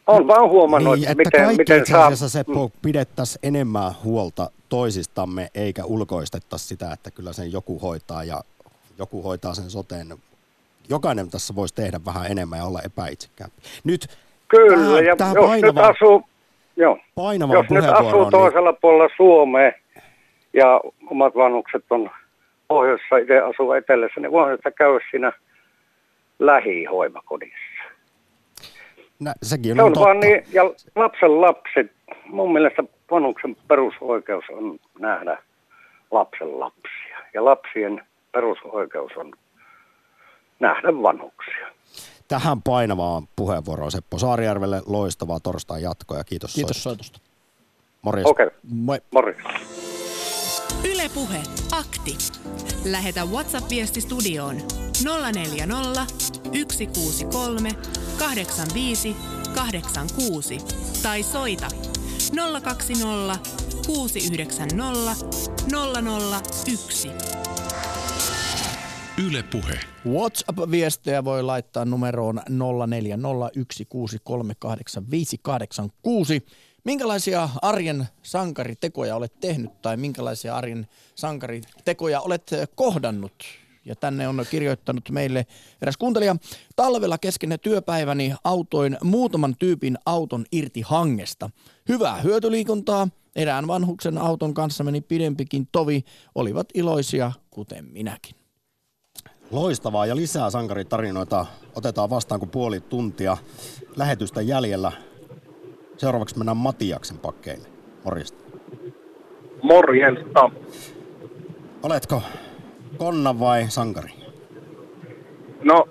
[0.07, 2.17] on vaan huomannut, niin, että, miten, miten itse saa...
[2.17, 2.45] se
[2.83, 8.41] pidettäisiin enemmän huolta toisistamme, eikä ulkoistettaisi sitä, että kyllä sen joku hoitaa ja
[8.99, 10.07] joku hoitaa sen soteen
[10.89, 13.57] jokainen tässä voisi tehdä vähän enemmän ja olla epäitsekäämpi.
[13.85, 14.07] Nyt
[14.49, 16.23] Kyllä, tähän, ja tähän jos painava, nyt asuu,
[16.77, 16.99] joo,
[17.53, 18.31] jos nyt asuu niin...
[18.31, 19.73] toisella puolella Suomea
[20.53, 22.11] ja omat vanhukset on
[22.69, 25.33] pohjoissa, itse asuu etelässä, niin voin että käydä siinä
[26.39, 27.83] lähihoivakodissa.
[29.21, 30.07] No, sekin on, se on totta.
[30.07, 30.63] vaan niin, ja
[30.97, 31.93] lapsen lapset,
[32.27, 35.39] mun mielestä vanhuksen perusoikeus on nähdä
[36.11, 37.19] lapsen lapsia.
[37.35, 39.33] Ja lapsien perusoikeus on
[40.63, 41.67] nähdä vanhuksia.
[42.29, 47.19] Tähän painavaan puheenvuoroon Seppo Saarijärvelle loistavaa torstai jatkoa ja kiitos Kiitos soitosta.
[48.03, 48.31] Morjens.
[48.31, 48.59] Okei, okay.
[48.63, 48.99] Moi.
[49.13, 49.45] Morjens.
[50.85, 52.19] Yle Puhe, akti.
[52.85, 54.57] Lähetä WhatsApp-viesti studioon
[55.35, 56.07] 040
[56.69, 57.71] 163
[58.19, 59.17] 85
[59.55, 60.59] 86
[61.03, 61.69] tai soita
[62.63, 63.39] 020
[63.87, 65.15] 690
[66.67, 67.11] 001.
[69.19, 69.81] Yle Puhe.
[70.07, 72.45] WhatsApp-viestejä voi laittaa numeroon 0401638586.
[76.85, 83.45] Minkälaisia arjen sankaritekoja olet tehnyt tai minkälaisia arjen sankaritekoja olet kohdannut?
[83.85, 85.47] Ja tänne on kirjoittanut meille
[85.83, 86.37] eräs kuuntelija.
[86.77, 91.51] Talvella kesken työpäiväni autoin muutaman tyypin auton irti hangesta.
[91.89, 93.09] Hyvää hyötyliikuntaa.
[93.37, 96.05] Erään vanhuksen auton kanssa meni pidempikin tovi.
[96.35, 98.42] Olivat iloisia, kuten minäkin.
[99.53, 103.37] Loistavaa ja lisää sankaritarinoita otetaan vastaan kuin puoli tuntia
[103.97, 104.93] lähetystä jäljellä.
[105.97, 107.69] Seuraavaksi mennään Matiaksen pakkeille.
[108.05, 108.39] Morjesta.
[109.63, 110.51] Morjesta.
[111.83, 112.23] Oletko
[112.97, 114.11] konna vai sankari?
[115.65, 115.89] No,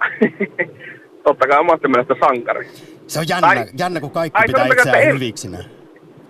[1.24, 2.69] totta kai omasta mielestä sankari.
[3.08, 5.58] Se on jännä, tai, jännä kun kaikki tai pitää itseään en, hyviksinä.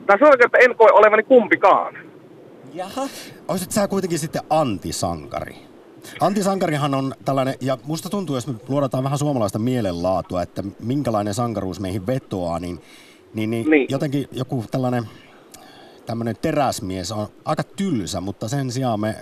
[0.05, 1.97] Tai sanotaan, että en koe olevani kumpikaan.
[2.73, 3.07] Jaha.
[3.47, 5.70] Oisit sä kuitenkin sitten antisankari?
[6.19, 11.79] Antisankarihan on tällainen, ja musta tuntuu, jos me luodataan vähän suomalaista mielenlaatua, että minkälainen sankaruus
[11.79, 12.79] meihin vetoaa, niin,
[13.33, 13.87] niin, niin, niin.
[13.89, 15.03] jotenkin joku tällainen
[16.05, 19.15] tämmöinen teräsmies on aika tylsä, mutta sen sijaan me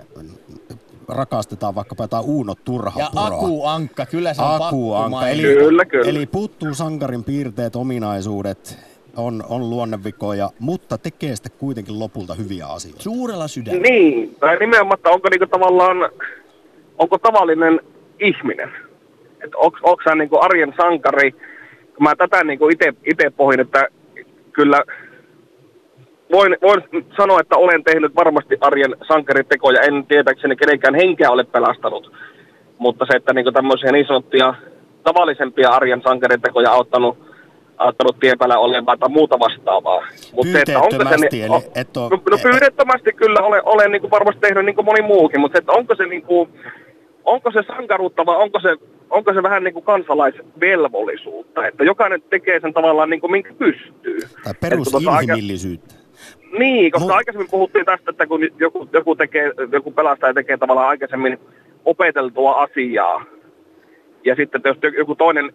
[1.08, 5.84] rakastetaan vaikkapa jotain Uuno Turha Ja Aku Ankka, kyllä se on Aku Ankka, eli, kyllä,
[5.84, 6.10] kyllä.
[6.10, 8.78] eli puuttuu sankarin piirteet, ominaisuudet,
[9.16, 13.02] on, on luonnevikoja, mutta tekee sitten kuitenkin lopulta hyviä asioita.
[13.02, 13.88] Suurella sydämellä.
[13.88, 15.96] Niin, tai nimenomaan, onko niinku tavallaan,
[17.00, 17.80] onko tavallinen
[18.20, 18.70] ihminen?
[19.44, 21.34] Että onko, hän niinku arjen sankari?
[22.00, 22.68] Mä tätä niinku
[23.04, 23.88] itse pohdin, että
[24.52, 24.82] kyllä
[26.32, 26.82] voin, voin
[27.16, 29.80] sanoa, että olen tehnyt varmasti arjen sankaritekoja.
[29.80, 32.12] En tietääkseni kenenkään henkeä ole pelastanut.
[32.78, 34.54] Mutta se, että niin tämmöisiä niin sanottuja
[35.02, 37.30] tavallisempia arjen sankaritekoja auttanut
[37.80, 40.00] auttanut tien päällä olevaa tai muuta vastaavaa.
[40.32, 43.92] Mutta se, että onko se, niin, on, et ole, no, no pyydettömästi kyllä olen, olen
[43.92, 46.48] niin kuin varmasti tehnyt niin kuin moni muukin, mutta se, että onko se, niin kuin,
[47.30, 48.76] onko se sankaruutta vai onko se,
[49.10, 54.18] onko se vähän niin kuin kansalaisvelvollisuutta, että jokainen tekee sen tavallaan niin kuin minkä pystyy.
[54.44, 55.94] Tai perusinhimillisyyttä.
[56.58, 57.16] Niin, koska Mut...
[57.16, 61.38] aikaisemmin puhuttiin tästä, että kun joku, joku, tekee, joku pelastaja tekee tavallaan aikaisemmin
[61.84, 63.24] opeteltua asiaa,
[64.24, 65.52] ja sitten jos joku toinen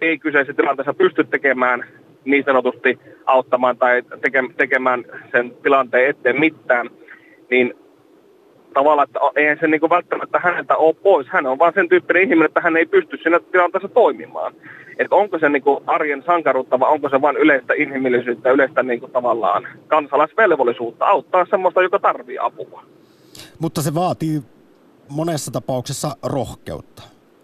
[0.00, 1.84] ei kyseisessä tilanteessa pysty tekemään
[2.24, 6.90] niin sanotusti auttamaan tai teke, tekemään sen tilanteen eteen mitään,
[7.50, 7.74] niin
[8.74, 11.26] tavallaan, että eihän se niin kuin välttämättä häneltä ole pois.
[11.30, 14.54] Hän on vaan sen tyyppinen ihminen, että hän ei pysty siinä tilanteessa toimimaan.
[14.98, 19.00] Että onko se niin kuin arjen sankaruutta vai onko se vain yleistä inhimillisyyttä, yleistä niin
[19.00, 22.82] kuin tavallaan kansalaisvelvollisuutta auttaa semmoista, joka tarvii apua.
[23.58, 24.42] Mutta se vaatii
[25.08, 27.02] monessa tapauksessa rohkeutta.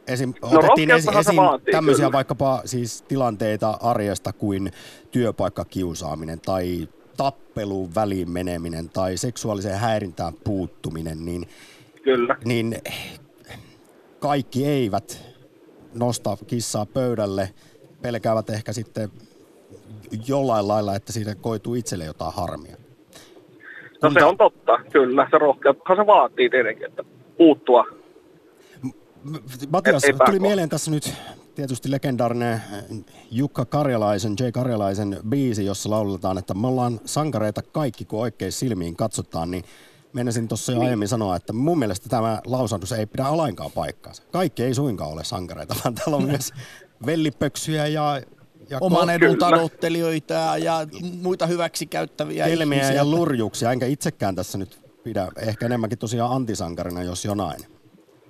[0.09, 2.13] Esim, no, otettiin esi- esiin vaatii, tämmöisiä kyllä.
[2.13, 4.71] vaikkapa siis tilanteita arjesta kuin
[5.11, 11.49] työpaikkakiusaaminen tai tappeluun väliin meneminen tai seksuaaliseen häirintään puuttuminen, niin,
[12.03, 12.37] Kyllä.
[12.45, 12.77] niin
[14.19, 15.25] kaikki eivät
[15.95, 17.51] nosta kissaa pöydälle,
[18.03, 19.11] pelkäävät ehkä sitten
[20.29, 22.77] jollain lailla, että siitä koituu itselle jotain harmia.
[24.03, 25.29] No se on totta, kyllä.
[25.31, 27.05] Se rohkeuthan se vaatii tietenkin, että
[27.37, 27.87] puuttua.
[29.71, 31.15] Matias, tuli mieleen tässä nyt
[31.55, 32.63] tietysti legendaarinen
[33.31, 34.43] Jukka Karjalaisen, J.
[34.53, 39.65] Karjalaisen biisi, jossa lauletaan, että me ollaan sankareita kaikki, kun oikein silmiin katsotaan, niin
[40.15, 40.87] Meinasin tuossa jo niin.
[40.87, 44.23] aiemmin sanoa, että mun mielestä tämä lausahdus ei pidä alainkaan paikkaansa.
[44.33, 46.53] Kaikki ei suinkaan ole sankareita, vaan täällä on myös
[47.07, 48.23] vellipöksyjä ja
[48.71, 50.87] ja oman edun tavoittelijoita ja
[51.23, 52.97] muita hyväksikäyttäviä Helmiä ihmisiä.
[52.97, 57.74] ja lurjuksia, enkä itsekään tässä nyt pidä, ehkä enemmänkin tosiaan antisankarina, jos jonain.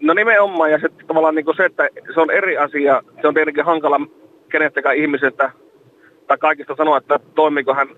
[0.05, 3.64] No nimenomaan, ja sitten tavallaan niin se, että se on eri asia, se on tietenkin
[3.64, 4.01] hankala
[4.49, 5.51] kenestäkään ihmisestä
[6.27, 7.88] tai kaikista sanoa, että toimiko hän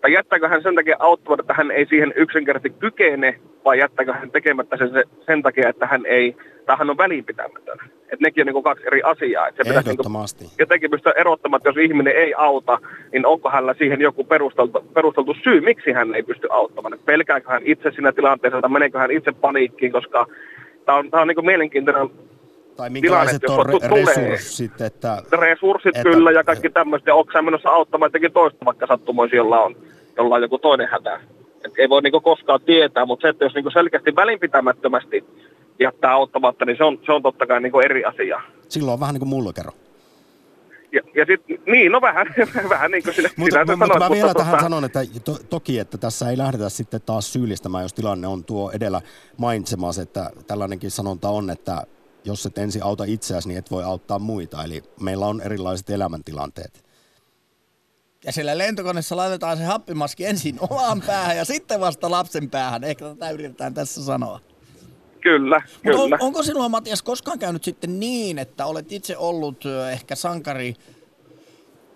[0.00, 4.30] tai jättääkö hän sen takia auttamaan, että hän ei siihen yksinkertaisesti kykene, vai jättääkö hän
[4.30, 4.90] tekemättä sen
[5.26, 6.36] sen takia, että hän ei,
[6.66, 7.78] tai hän on välinpitämätön.
[8.02, 9.48] Että nekin on niin kaksi eri asiaa.
[9.48, 10.44] Että se Ehdottomasti.
[10.44, 12.78] Niin jotenkin pystyä erottamaan, että jos ihminen ei auta,
[13.12, 16.94] niin onko hänellä siihen joku perusteltu, perusteltu syy, miksi hän ei pysty auttamaan.
[16.94, 20.26] Että pelkääkö hän itse siinä tilanteessa, tai meneekö hän itse paniikkiin, koska
[20.84, 22.10] tämä on, tämä on niin mielenkiintoinen
[22.76, 24.80] tai minkälaiset on re- resurssit?
[24.80, 27.10] Että, resurssit että, kyllä ja kaikki tämmöistä.
[27.10, 29.76] Ja onko menossa auttamaan jotenkin toista vaikka sattumoisi, jolla on,
[30.16, 31.20] jolla on joku toinen hätä.
[31.64, 35.24] Et ei voi niinku koskaan tietää, mutta se, että jos niinku selkeästi välinpitämättömästi
[35.80, 38.40] jättää auttamatta, niin se on, se on totta kai niinku eri asia.
[38.68, 39.70] Silloin on vähän niin kuin mullokero.
[40.92, 42.26] Ja, ja sit, niin, no vähän,
[42.68, 44.62] vähän niin kuin sinä, mutta, sinä mutta, sanoit, mä vielä mutta tähän tota...
[44.62, 48.70] sanon, että to, toki, että tässä ei lähdetä sitten taas syyllistämään, jos tilanne on tuo
[48.70, 49.00] edellä
[49.36, 51.82] mainitsemas, että tällainenkin sanonta on, että
[52.24, 54.64] jos et ensin auta itseäsi, niin et voi auttaa muita.
[54.64, 56.84] Eli meillä on erilaiset elämäntilanteet.
[58.24, 62.84] Ja siellä lentokoneessa laitetaan se happimaski ensin omaan päähän ja sitten vasta lapsen päähän.
[62.84, 64.40] Ehkä tätä yritetään tässä sanoa.
[65.22, 66.02] Kyllä, kyllä.
[66.02, 70.74] On, onko sinulla Matias koskaan käynyt sitten niin, että olet itse ollut ehkä sankari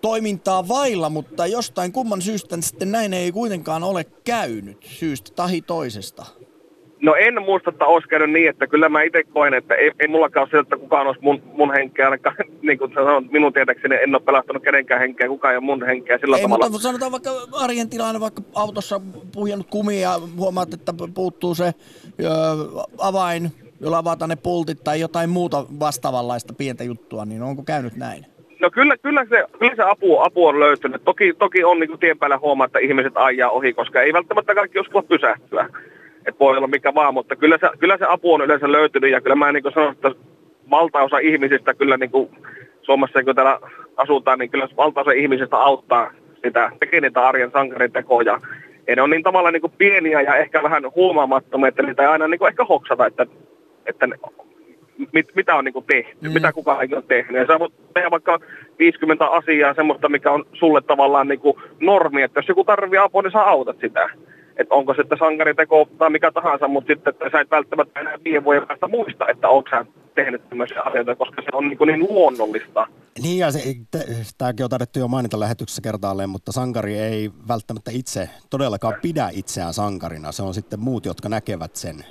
[0.00, 6.26] toimintaa vailla, mutta jostain kumman syystä sitten näin ei kuitenkaan ole käynyt syystä tahi toisesta?
[7.06, 10.08] No en muista, että olisi käynyt niin, että kyllä mä itse koen, että ei, ei
[10.08, 14.14] mullakaan ole että kukaan olisi mun, mun henkeä, ainakaan niin kuin sanoin, minun tietääkseni en
[14.14, 16.68] ole pelastanut kenenkään henkeä, kukaan ei ole mun henkeä sillä ei, tavalla.
[16.68, 19.00] mutta sanotaan vaikka arjen tilanne, vaikka autossa
[19.34, 21.72] puhjennut kumia ja huomaat, että puuttuu se ö,
[22.98, 28.26] avain, jolla avataan ne pultit tai jotain muuta vastaavanlaista pientä juttua, niin onko käynyt näin?
[28.60, 31.04] No kyllä, kyllä, se, kyllä se apu, apu on löytynyt.
[31.04, 34.54] Toki, toki on niin kuin tien päällä huomaa, että ihmiset ajaa ohi, koska ei välttämättä
[34.54, 35.68] kaikki uskalla pysähtyä
[36.26, 39.20] että voi olla mikä vaan, mutta kyllä se, kyllä se apu on yleensä löytynyt ja
[39.20, 40.10] kyllä mä niin sanon, että
[40.70, 42.28] valtaosa ihmisistä kyllä niin kuin
[42.82, 43.60] Suomessa, kun täällä
[43.96, 46.10] asutaan, niin kyllä valtaosa ihmisistä auttaa
[46.44, 48.40] sitä, tekee niitä arjen sankarin tekoja.
[48.86, 52.08] Ja ne on niin tavallaan niin kuin pieniä ja ehkä vähän huomaamattomia, että niitä ei
[52.08, 53.26] aina niin kuin ehkä hoksata, että,
[53.86, 54.16] että ne,
[55.12, 56.32] mit, mitä on niin kuin tehty, mm.
[56.32, 57.40] mitä kukaan ei ole tehnyt.
[57.40, 58.40] Ja sä voit tehdä vaikka
[58.78, 63.22] 50 asiaa, semmoista, mikä on sulle tavallaan niin kuin normi, että jos joku tarvii apua,
[63.22, 64.10] niin sä autat sitä
[64.56, 68.18] että onko se sitten sankariteko tai mikä tahansa, mutta sitten että sä et välttämättä enää
[68.24, 71.88] viiden vuoden päästä muista, että onko sä tehnyt tämmöisiä asioita, koska se on niin, kuin
[71.88, 72.86] niin luonnollista.
[73.22, 73.60] Niin ja se,
[74.38, 79.74] tämäkin on tarvittu jo mainita lähetyksessä kertaalleen, mutta sankari ei välttämättä itse todellakaan pidä itseään
[79.74, 80.32] sankarina.
[80.32, 82.04] Se on sitten muut, jotka näkevät sen.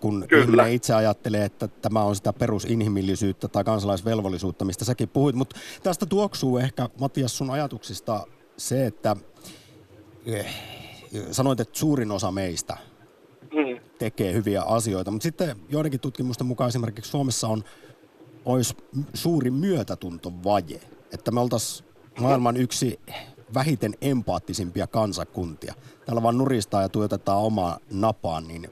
[0.00, 0.44] Kun Kyllä.
[0.44, 5.36] ihminen itse ajattelee, että tämä on sitä perusinhimillisyyttä tai kansalaisvelvollisuutta, mistä säkin puhuit.
[5.36, 9.16] Mutta tästä tuoksuu ehkä, Matias, sun ajatuksista se, että
[10.26, 10.46] eh,
[11.30, 12.76] sanoit, että suurin osa meistä
[13.54, 13.80] mm.
[13.98, 17.64] tekee hyviä asioita, mutta sitten joidenkin tutkimusten mukaan esimerkiksi Suomessa on
[18.44, 18.76] olisi
[19.14, 20.80] suuri myötätuntovaje,
[21.14, 21.88] että me oltaisiin
[22.20, 23.00] maailman yksi
[23.54, 25.74] vähiten empaattisimpia kansakuntia.
[26.06, 28.70] Täällä vaan nuristaa ja tuotetaan omaa napaan, niin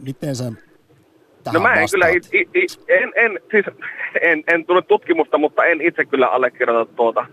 [0.00, 0.44] miten se
[1.44, 3.66] tähän No mä en kyllä, it, it, it, en, en, siis,
[4.20, 7.26] en, en tunne tutkimusta, mutta en itse kyllä allekirjoita tuota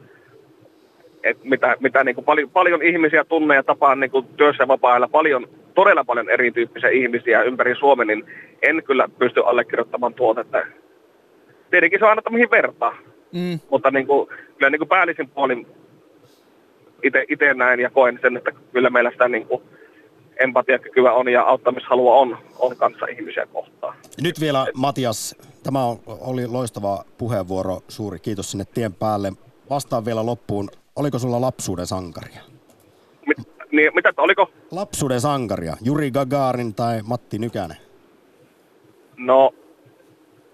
[1.24, 5.08] et mitä, mitä niin kuin paljon, paljon ihmisiä tunnee ja tapaan niin kuin työssä vapaa
[5.08, 8.26] paljon, todella paljon erityyppisiä ihmisiä ympäri Suomen, niin
[8.62, 10.68] en kyllä pysty allekirjoittamaan tuota, että
[11.70, 12.98] tietenkin se on aina mihin vertaa.
[13.34, 13.60] Mm.
[13.70, 15.68] Mutta niin kuin, kyllä niin kuin päällisin puolin
[17.30, 19.64] itse näen ja koen sen, että kyllä meillä sitä niin kuin
[20.40, 23.96] empatiakykyä on ja auttamishalua on, on kanssa ihmisiä kohtaan.
[24.24, 25.80] Nyt vielä Matias, tämä
[26.22, 29.32] oli loistava puheenvuoro, suuri kiitos sinne tien päälle.
[29.70, 32.42] Vastaan vielä loppuun, Oliko sulla lapsuuden sankaria?
[33.28, 33.38] Mit,
[33.72, 34.52] niin, mitä, oliko?
[34.72, 37.78] Lapsuuden sankaria, Juri Gagarin tai Matti Nykänen?
[39.18, 39.54] No,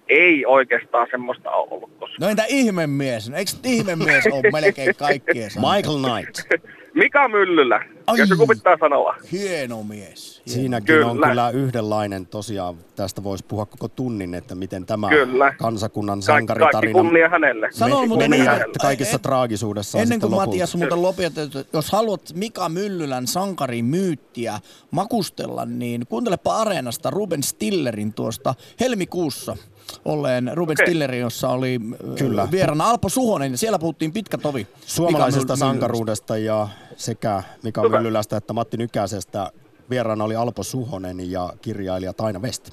[0.10, 2.18] ei oikeastaan semmoista ollut koskaan.
[2.22, 3.30] No entä ihmemies?
[3.30, 6.64] Eikö ihmemies ole melkein kaikkien Michael Knight.
[6.94, 9.16] Mika Myllylä, Ai, jos joku pitää sanoa.
[9.32, 10.42] Hieno mies.
[10.46, 10.62] Hieno.
[10.62, 11.08] Siinäkin kyllä.
[11.08, 15.54] on kyllä yhdenlainen tosiaan, tästä voisi puhua koko tunnin, että miten tämä kyllä.
[15.60, 17.70] kansakunnan sankaritarina Kaikki kunnia hänelle.
[17.72, 18.74] Sanon, mutta meni hänelle.
[18.82, 20.00] kaikissa en, traagisuudessa.
[20.00, 24.60] Ennen kuin Matias muuten lopetat, jos haluat Mika Myllylän sankarimyyttiä
[24.92, 29.58] makustella, niin kuuntelepa Areenasta Ruben Stillerin tuosta helmikuussa
[30.06, 30.86] olleen Ruben okay.
[30.86, 31.80] Stillerin, jossa oli
[32.18, 32.48] Kyllä.
[32.52, 34.68] vieraana Alpo Suhonen, siellä puhuttiin pitkä tovi.
[34.86, 37.98] Suomalaisesta sankaruudesta ja sekä Mika okay.
[38.00, 39.52] Myllylästä että Matti Nykäsestä
[39.90, 42.72] vieraana oli Alpo Suhonen ja kirjailija Taina Vesti.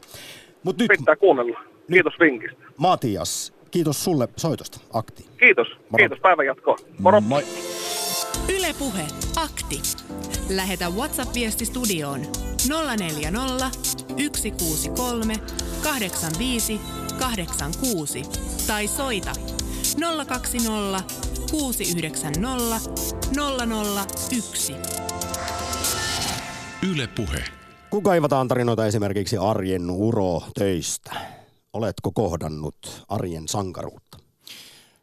[0.62, 1.60] Mut nyt, Pitää kuunnella.
[1.92, 2.64] Kiitos vinkistä.
[2.76, 4.80] Matias, kiitos sulle soitosta.
[4.92, 5.26] Akti.
[5.38, 5.68] Kiitos.
[5.68, 6.02] Moro.
[6.02, 6.76] Kiitos päivän jatkoa.
[6.98, 7.20] Moro.
[7.20, 7.44] Moi.
[8.48, 9.02] Ylepuhe
[9.36, 9.82] Akti.
[10.50, 12.20] Lähetä WhatsApp-viesti studioon
[12.68, 13.70] 040
[14.32, 15.34] 163
[15.82, 16.80] 85
[17.18, 18.22] 86
[18.66, 19.32] tai soita
[20.26, 21.04] 020
[21.50, 22.90] 690
[23.36, 24.74] 001.
[26.90, 27.44] Yle Puhe.
[27.90, 31.12] Kun kaivataan tarinoita esimerkiksi arjen uro töistä,
[31.72, 34.18] oletko kohdannut arjen sankaruutta?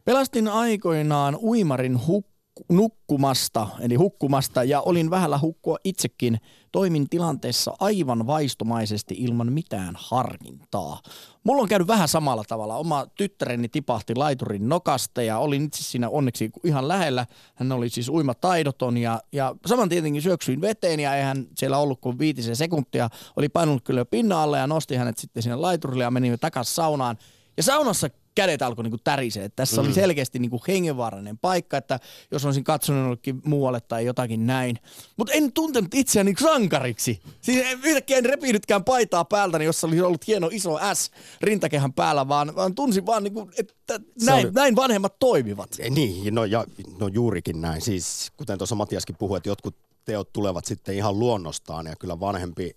[0.04, 2.31] Pelastin aikoinaan uimarin hukkuun
[2.68, 6.40] nukkumasta, eli hukkumasta, ja olin vähällä hukkua itsekin.
[6.72, 11.02] Toimin tilanteessa aivan vaistomaisesti ilman mitään harkintaa.
[11.44, 12.76] Mulla on käynyt vähän samalla tavalla.
[12.76, 17.26] Oma tyttäreni tipahti laiturin nokasta ja olin itse siinä onneksi ihan lähellä.
[17.54, 22.18] Hän oli siis uimataidoton ja, ja saman tietenkin syöksyin veteen ja eihän siellä ollut kuin
[22.18, 23.08] viitisen sekuntia.
[23.36, 27.18] Oli painunut kyllä pinnalle ja nosti hänet sitten sinne laiturille ja menimme takaisin saunaan.
[27.56, 29.48] Ja saunassa kädet alkoi niinku tärisee.
[29.48, 29.86] Tässä mm.
[29.86, 34.78] oli selkeästi niinku hengenvaarallinen paikka, että jos olisin katsonut jollekin muualle tai jotakin näin.
[35.16, 37.20] Mutta en tuntenut itseäni sankariksi.
[37.40, 41.10] Siis yhtäkkiä en repinytkään paitaa päältäni, jossa oli ollut hieno iso S
[41.40, 44.52] rintakehän päällä, vaan, vaan tunsin vaan, niinku, että näin, oli...
[44.54, 45.70] näin vanhemmat toimivat.
[45.90, 46.64] Niin, no, ja,
[46.98, 47.82] no juurikin näin.
[47.82, 52.76] Siis kuten tuossa Matiaskin puhui, että jotkut teot tulevat sitten ihan luonnostaan ja kyllä vanhempi,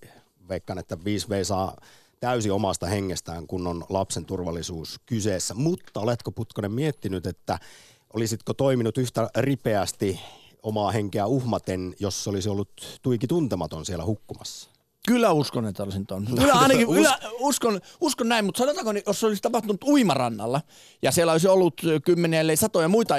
[0.49, 1.77] veikkaan, että 5 v saa
[2.19, 5.53] täysin omasta hengestään, kun on lapsen turvallisuus kyseessä.
[5.53, 7.59] Mutta oletko Putkonen miettinyt, että
[8.13, 10.19] olisitko toiminut yhtä ripeästi
[10.63, 14.69] omaa henkeä uhmaten, jos olisi ollut tuiki tuntematon siellä hukkumassa?
[15.07, 16.27] Kyllä uskon, että olisin ton.
[16.39, 20.61] Kyllä ainakin, kyllä uskon, uskon näin, mutta sanotaanko, niin jos se olisi tapahtunut uimarannalla
[21.01, 23.15] ja siellä olisi ollut kymmeniä, ellei satoja muita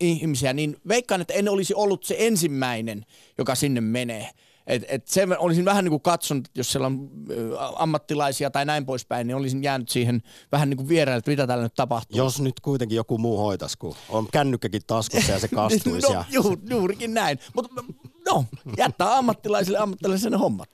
[0.00, 3.06] ihmisiä, niin veikkaan, että en olisi ollut se ensimmäinen,
[3.38, 4.30] joka sinne menee.
[4.66, 7.10] Et, et sen olisin vähän niin kuin katsonut, jos siellä on
[7.76, 11.62] ammattilaisia tai näin poispäin, niin olisin jäänyt siihen vähän niin kuin vierelle, että mitä täällä
[11.62, 12.16] nyt tapahtuu.
[12.18, 16.06] Jos nyt kuitenkin joku muu hoitas, kun on kännykkäkin taskussa ja se kastuisi.
[16.06, 16.24] no, ja...
[16.30, 17.38] Juu, juurikin näin.
[17.54, 17.84] Mutta
[18.30, 18.44] no,
[18.76, 20.68] jättää ammattilaisille ammattilaisille hommat.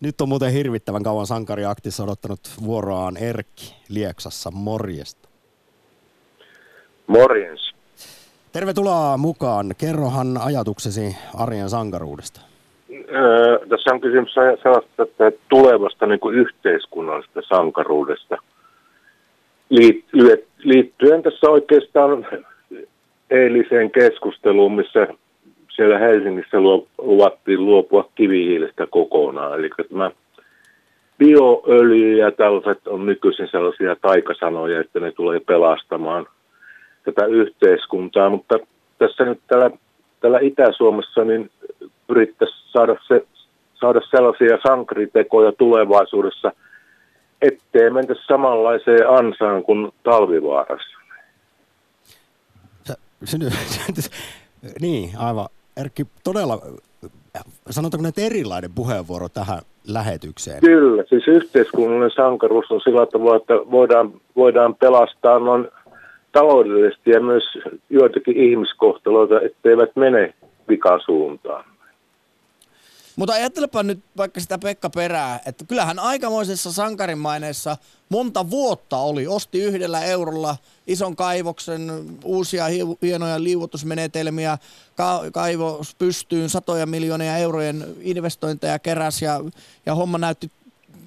[0.00, 4.50] Nyt on muuten hirvittävän kauan sankariaktissa odottanut vuoroaan Erkki Lieksassa.
[4.50, 5.28] Morjesta.
[7.06, 7.74] Morjens.
[8.52, 9.74] Tervetuloa mukaan.
[9.78, 12.51] Kerrohan ajatuksesi arjen sankaruudesta.
[13.10, 18.36] Öö, tässä on kysymys sellaista että tulevasta niin kuin yhteiskunnallisesta sankaruudesta.
[20.64, 22.26] Liittyen tässä oikeastaan
[23.30, 25.06] eiliseen keskusteluun, missä
[25.68, 26.60] siellä Helsingissä
[26.98, 29.58] luvattiin luopua kivihiilestä kokonaan.
[29.58, 30.10] Eli tämä
[31.18, 36.26] bioöljy ja tällaiset on nykyisin sellaisia taikasanoja, että ne tulee pelastamaan
[37.04, 38.58] tätä yhteiskuntaa, mutta
[38.98, 39.70] tässä nyt täällä,
[40.20, 41.50] täällä Itä-Suomessa niin
[42.14, 43.26] pyrittäisiin saada, se,
[43.74, 46.52] saada sellaisia sankaritekoja tulevaisuudessa,
[47.42, 50.98] ettei mentä samanlaiseen ansaan kuin talvivaarassa.
[54.80, 55.48] Niin, aivan.
[55.76, 56.58] Erkki, todella,
[57.70, 60.60] sanotaanko näitä erilainen puheenvuoro tähän lähetykseen?
[60.60, 65.68] Kyllä, siis yhteiskunnallinen sankaruus on sillä tavalla, että voidaan, voidaan pelastaa noin
[66.32, 67.44] taloudellisesti ja myös
[67.90, 70.34] joitakin ihmiskohtaloita, etteivät mene
[70.68, 71.71] vikasuuntaan.
[73.16, 77.76] Mutta ajattelepa nyt vaikka sitä Pekka Perää, että kyllähän aikamoisessa sankarimaineessa
[78.08, 79.26] monta vuotta oli.
[79.26, 80.56] Osti yhdellä eurolla
[80.86, 81.92] ison kaivoksen,
[82.24, 82.64] uusia
[83.02, 84.58] hienoja liuotusmenetelmiä,
[84.96, 89.40] ka- kaivos pystyyn satoja miljoonia eurojen investointeja keräs ja,
[89.86, 90.50] ja homma näytti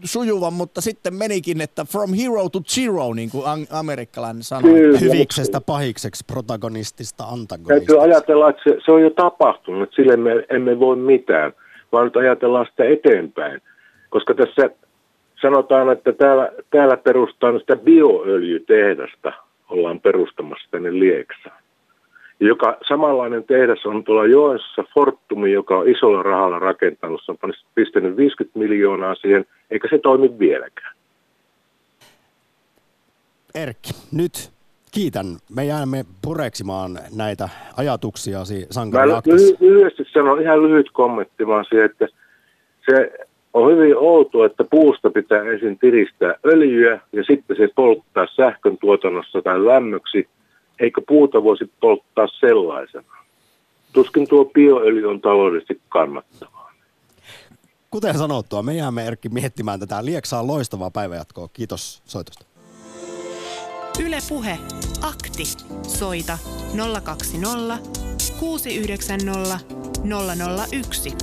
[0.03, 4.72] sujuvan, mutta sitten menikin, että from hero to zero, niin kuin amerikkalainen sanoi.
[4.72, 4.99] Kyllä.
[4.99, 7.93] Hyviksestä pahikseksi, protagonistista antagonistista.
[7.93, 11.53] Täytyy ajatella, että se, se on jo tapahtunut, sille me emme voi mitään
[11.95, 13.61] vaan nyt ajatellaan sitä eteenpäin.
[14.09, 14.69] Koska tässä
[15.41, 19.33] sanotaan, että täällä, täällä perustaan sitä bioöljytehdasta,
[19.69, 21.61] ollaan perustamassa tänne Lieksaan.
[22.39, 28.17] Joka samanlainen tehdas on tuolla Joessa Fortumi, joka on isolla rahalla rakentanut, se on pistänyt
[28.17, 30.95] 50 miljoonaa siihen, eikä se toimi vieläkään.
[33.55, 34.55] Erkki, nyt
[34.95, 35.25] kiitän.
[35.55, 38.39] Me jäämme pureksimaan näitä ajatuksia
[38.71, 42.07] Sankari Mä lyhy- lyhyesti sanon ihan lyhyt kommentti vaan siihen, että
[42.89, 43.11] se
[43.53, 49.41] on hyvin outoa, että puusta pitää ensin tiristää öljyä ja sitten se polttaa sähkön tuotannossa
[49.41, 50.27] tai lämmöksi,
[50.79, 53.15] eikö puuta voisi polttaa sellaisena.
[53.93, 56.71] Tuskin tuo bioöljy on taloudellisesti kannattavaa.
[57.91, 60.05] Kuten sanottua, me jäämme Erkki miettimään tätä.
[60.05, 61.47] Lieksaa loistavaa päivänjatkoa.
[61.53, 62.55] Kiitos soitosta.
[63.99, 64.59] Yle Puhe.
[65.01, 65.43] Akti.
[65.87, 66.37] Soita
[67.03, 67.77] 020
[68.39, 69.59] 690
[70.71, 71.13] 001.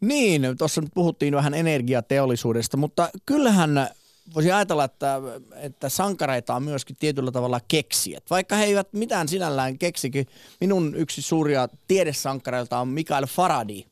[0.00, 3.90] Niin, tuossa nyt puhuttiin vähän energiateollisuudesta, mutta kyllähän
[4.34, 5.20] voisi ajatella, että,
[5.52, 8.24] että sankareita on myöskin tietyllä tavalla keksijät.
[8.30, 10.26] Vaikka he eivät mitään sinällään keksikin.
[10.60, 13.82] Minun yksi suuria tiedesankareilta on Mikael Faraday,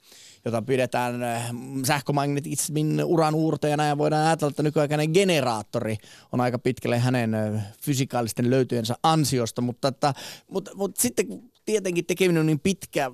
[0.45, 1.43] jota pidetään eh,
[1.85, 5.97] sähkömagnetismin uran uurteena ja voidaan ajatella, että nykyaikainen generaattori
[6.33, 10.15] on aika pitkälle hänen eh, fysikaalisten löytyjensä ansiosta, mutta, että,
[10.51, 11.27] mutta, mutta sitten
[11.65, 13.11] tietenkin tekeminen on niin pitkä,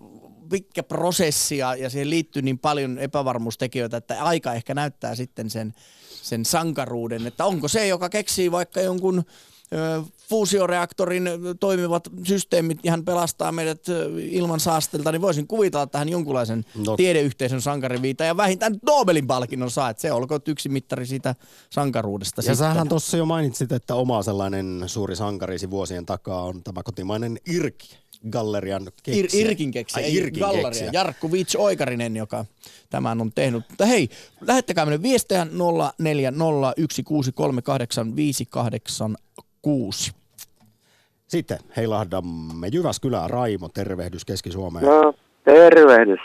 [0.51, 5.75] pitkä prosessi ja, ja siihen liittyy niin paljon epävarmuustekijöitä, että aika ehkä näyttää sitten sen,
[6.23, 9.25] sen sankaruuden, että onko se, joka keksii vaikka jonkun
[10.29, 11.29] fuusioreaktorin
[11.61, 13.81] toimivat systeemit ja hän pelastaa meidät
[14.19, 16.97] ilman saastelta, niin voisin kuvitella tähän jonkunlaisen no.
[16.97, 21.35] tiedeyhteisön sankariviita ja vähintään Nobelin palkinnon saa, että se olkoon yksi mittari siitä
[21.71, 22.39] sankaruudesta.
[22.39, 22.57] Ja sitten.
[22.57, 28.05] sähän tuossa jo mainitsit, että oma sellainen suuri sankarisi vuosien takaa on tämä kotimainen Irki.
[28.31, 29.41] Gallerian keksiä.
[29.41, 30.71] Ir, Irkin keksiä, Ai, Irkin Galleria.
[30.71, 30.91] Keksiä.
[30.93, 32.45] Jarkku Viits Oikarinen, joka
[32.91, 33.65] tämän on tehnyt.
[33.69, 34.09] Mutta hei,
[34.41, 35.47] lähettäkää meille viestejä
[39.67, 40.15] 0401638586.
[41.27, 43.31] Sitten heilahdamme Jyväskylään.
[43.31, 44.87] Raimo, tervehdys Keski-Suomeen.
[44.87, 46.21] No, tervehdys.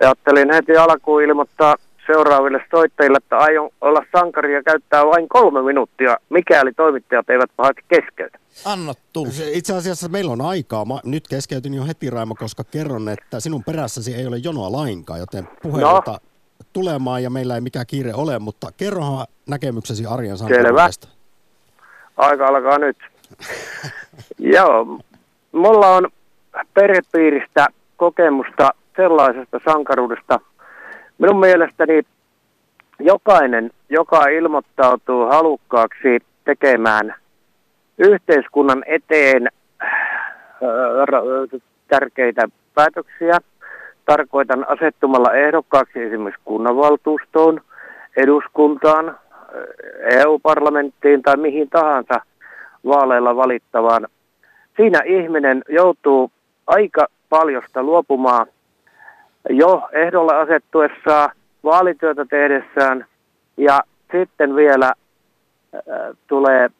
[0.00, 1.76] Ajattelin heti alkuun ilmoittaa
[2.06, 7.82] seuraaville soittajille, että aion olla sankari ja käyttää vain kolme minuuttia, mikäli toimittajat eivät pahasti
[7.88, 8.38] keskeytä.
[8.64, 9.32] Anna tulla.
[9.52, 10.84] Itse asiassa meillä on aikaa.
[10.84, 15.20] Mä nyt keskeytin jo heti Raimo, koska kerron, että sinun perässäsi ei ole jonoa lainkaan,
[15.20, 16.66] joten puheenjohtaja no.
[16.72, 21.19] tulemaan ja meillä ei mikään kiire ole, mutta kerrohan näkemyksesi arjen sankaruudesta.
[22.20, 22.96] Aika alkaa nyt.
[24.56, 24.98] Joo,
[25.52, 26.08] mulla on
[26.74, 27.66] perhepiiristä
[27.96, 30.40] kokemusta sellaisesta sankaruudesta.
[31.18, 32.02] Minun mielestäni
[32.98, 37.14] jokainen, joka ilmoittautuu halukkaaksi tekemään
[37.98, 39.48] yhteiskunnan eteen
[41.88, 43.38] tärkeitä päätöksiä,
[44.06, 47.60] tarkoitan asettumalla ehdokkaaksi esimerkiksi kunnanvaltuustoon,
[48.16, 49.18] eduskuntaan,
[50.24, 52.20] EU-parlamenttiin tai mihin tahansa
[52.86, 54.06] vaaleilla valittavaan.
[54.76, 56.30] Siinä ihminen joutuu
[56.66, 58.46] aika paljosta luopumaan
[59.50, 61.30] jo ehdolle asettuessaan,
[61.64, 63.06] vaalityötä tehdessään
[63.56, 63.80] ja
[64.12, 65.82] sitten vielä äh,
[66.26, 66.70] tulee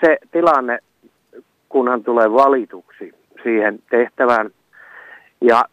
[0.00, 0.78] se tilanne,
[1.68, 4.50] kun hän tulee valituksi siihen tehtävään.
[5.40, 5.64] Ja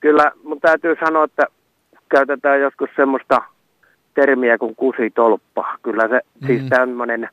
[0.00, 1.46] kyllä mun täytyy sanoa, että
[2.08, 3.42] käytetään joskus semmoista
[4.14, 5.78] termiä kuin kusitolppa.
[5.82, 6.46] Kyllä se mm.
[6.46, 7.28] siis tämmöinen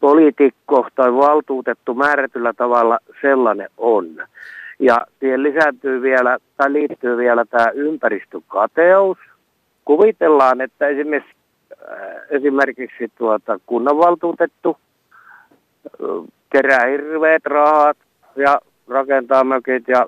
[0.00, 4.06] poliitikko tai valtuutettu määrätyllä tavalla sellainen on.
[4.78, 9.18] Ja siihen lisääntyy vielä, tai liittyy vielä tämä ympäristökateus.
[9.84, 11.34] Kuvitellaan, että esimerkiksi,
[11.72, 14.76] äh, esimerkiksi tuota kunnanvaltuutettu
[16.50, 17.96] kerää hirveät rahat
[18.36, 20.06] ja rakentaa mökit ja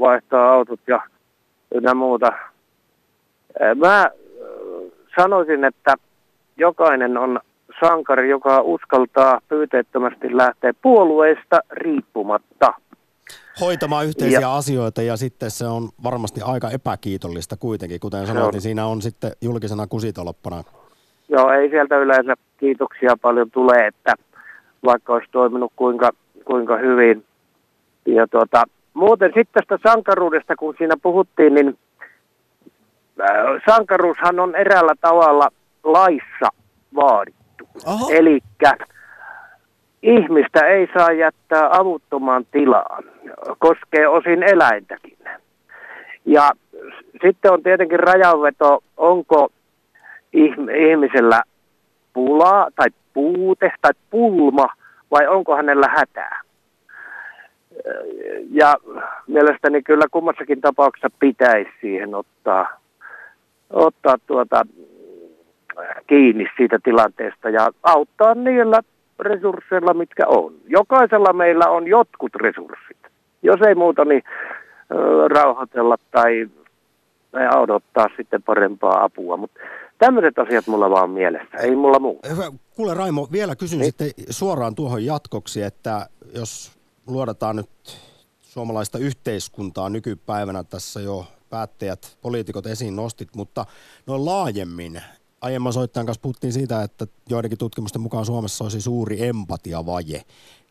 [0.00, 1.00] vaihtaa autot ja
[1.74, 2.26] ynnä muuta.
[3.62, 4.10] Äh, mä
[5.20, 5.94] sanoisin, että
[6.56, 7.40] jokainen on
[7.80, 12.72] sankari, joka uskaltaa pyyteettömästi lähteä puolueesta riippumatta.
[13.60, 18.00] Hoitamaan yhteisiä ja, asioita ja sitten se on varmasti aika epäkiitollista kuitenkin.
[18.00, 20.64] Kuten sanoit, niin siinä on sitten julkisena kusitoloppana.
[21.28, 24.14] Joo, ei sieltä yleensä kiitoksia paljon tule, että
[24.84, 26.10] vaikka olisi toiminut kuinka,
[26.44, 27.24] kuinka hyvin.
[28.06, 28.64] Ja tuota,
[28.94, 31.78] muuten sitten tästä sankaruudesta, kun siinä puhuttiin, niin
[33.70, 35.48] sankaruushan on eräällä tavalla
[35.84, 36.48] laissa
[36.94, 37.68] vaadittu.
[38.10, 38.40] Eli
[40.02, 43.04] ihmistä ei saa jättää avuttomaan tilaan,
[43.58, 45.18] koskee osin eläintäkin.
[46.24, 46.50] Ja
[47.22, 49.48] sitten on tietenkin rajanveto, onko
[50.92, 51.42] ihmisellä
[52.12, 54.66] pulaa tai puute tai pulma
[55.10, 56.40] vai onko hänellä hätää.
[58.50, 58.74] Ja
[59.26, 62.80] mielestäni kyllä kummassakin tapauksessa pitäisi siihen ottaa,
[63.70, 64.62] ottaa tuota,
[66.06, 68.80] kiinni siitä tilanteesta ja auttaa niillä
[69.20, 70.54] resursseilla, mitkä on.
[70.68, 72.96] Jokaisella meillä on jotkut resurssit.
[73.42, 74.22] Jos ei muuta, niin
[75.28, 76.48] rauhoitella tai,
[77.30, 79.36] tai odottaa sitten parempaa apua.
[79.36, 79.60] Mutta
[79.98, 82.20] tämmöiset asiat mulla vaan mielessä, ei mulla muu.
[82.76, 83.86] Kuule Raimo, vielä kysyn niin.
[83.86, 87.68] sitten suoraan tuohon jatkoksi, että jos luodataan nyt
[88.56, 93.66] suomalaista yhteiskuntaa nykypäivänä tässä jo päättäjät, poliitikot esiin nostit, mutta
[94.06, 95.02] noin laajemmin,
[95.40, 100.22] aiemman soittajan kanssa puhuttiin siitä, että joidenkin tutkimusten mukaan Suomessa olisi suuri empatiavaje.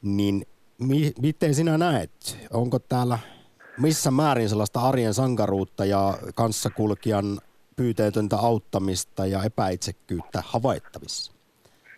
[0.01, 0.45] Niin
[0.79, 3.19] mi- miten sinä näet, onko täällä
[3.77, 7.39] missä määrin sellaista arjen sankaruutta ja kanssakulkijan
[7.75, 11.31] pyyteetöntä auttamista ja epäitsekkyyttä havaittavissa?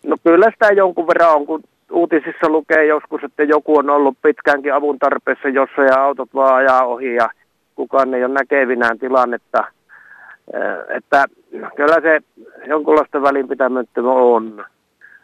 [0.06, 4.74] No kyllä sitä jonkun verran on, kun uutisissa lukee joskus, että joku on ollut pitkäänkin
[4.74, 7.28] avun tarpeessa jossa ja autot vaan ajaa ohi ja
[7.74, 9.64] kukaan ei ole näkevinään tilannetta–
[10.88, 11.24] että
[11.76, 12.20] kyllä se
[12.66, 14.64] jonkunlaista välinpitämättömä on.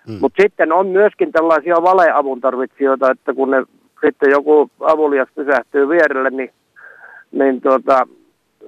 [0.08, 0.18] Mm.
[0.20, 3.64] Mutta sitten on myöskin tällaisia valeavun tarvitsijoita, että kun ne
[4.06, 6.50] sitten joku avulias pysähtyy vierelle, niin,
[7.32, 8.06] niin tuota,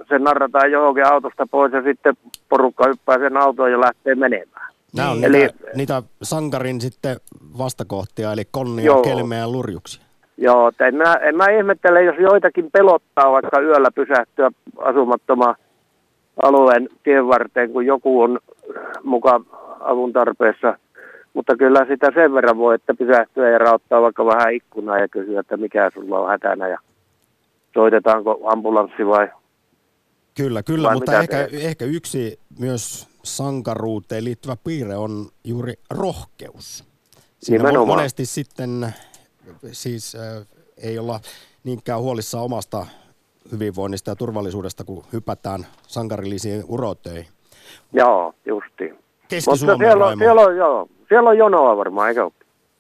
[0.09, 2.15] se narrataan johonkin autosta pois ja sitten
[2.49, 4.66] porukka hyppää sen autoon ja lähtee menemään.
[4.97, 7.17] Nämä on eli, niitä, niitä sankarin sitten
[7.59, 10.05] vastakohtia, eli konnia, joo, kelmeä ja lurjuksia.
[10.39, 15.55] Joo, en mä, en mä ihmettele, jos joitakin pelottaa vaikka yöllä pysähtyä asumattomaan
[16.43, 18.39] alueen tien varteen, kun joku on
[19.03, 19.47] mukaan
[19.81, 20.79] avun tarpeessa.
[21.35, 25.41] Mutta kyllä sitä sen verran voi, että pysähtyä ja rauttaa vaikka vähän ikkunaa ja kysyä,
[25.41, 26.79] että mikä sulla on hätänä ja
[27.75, 29.29] soitetaanko ambulanssi vai
[30.37, 36.85] Kyllä, kyllä, mutta ehkä, ehkä yksi myös sankaruuteen liittyvä piirre on juuri rohkeus.
[37.39, 38.95] Siinä monesti sitten
[39.73, 40.47] siis äh,
[40.77, 41.21] ei olla
[41.65, 42.87] niinkään huolissaan omasta
[43.53, 47.27] hyvinvoinnista ja turvallisuudesta, kun hypätään sankarillisiin urotöihin.
[47.93, 48.99] Joo, justiin.
[49.29, 52.31] Keski-Suomen siellä, on, siellä, on, joo, siellä on jonoa varmaan, eikö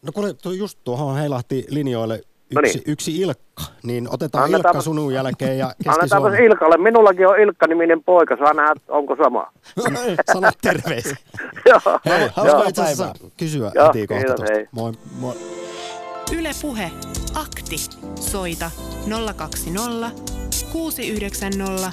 [0.03, 2.20] No kun just tuohon heilahti linjoille
[2.51, 2.92] yksi, no niin.
[2.92, 8.36] yksi Ilkka, niin otetaan Annetaan, Ilkka sunun jälkeen ja keski Ilkalle, minullakin on Ilkka-niminen poika,
[8.36, 9.53] saa nähdä, onko sama.
[10.32, 11.16] Sano terveisiä.
[11.70, 12.01] Joo.
[12.05, 14.55] Hei, haluaisin itse asiassa kysyä Joo, heti kohta tuosta.
[14.72, 14.92] Moi.
[15.20, 15.34] Moi.
[16.32, 16.90] Yle Puhe,
[17.34, 17.76] akti,
[18.20, 18.70] soita
[19.36, 20.11] 020
[20.72, 21.92] 690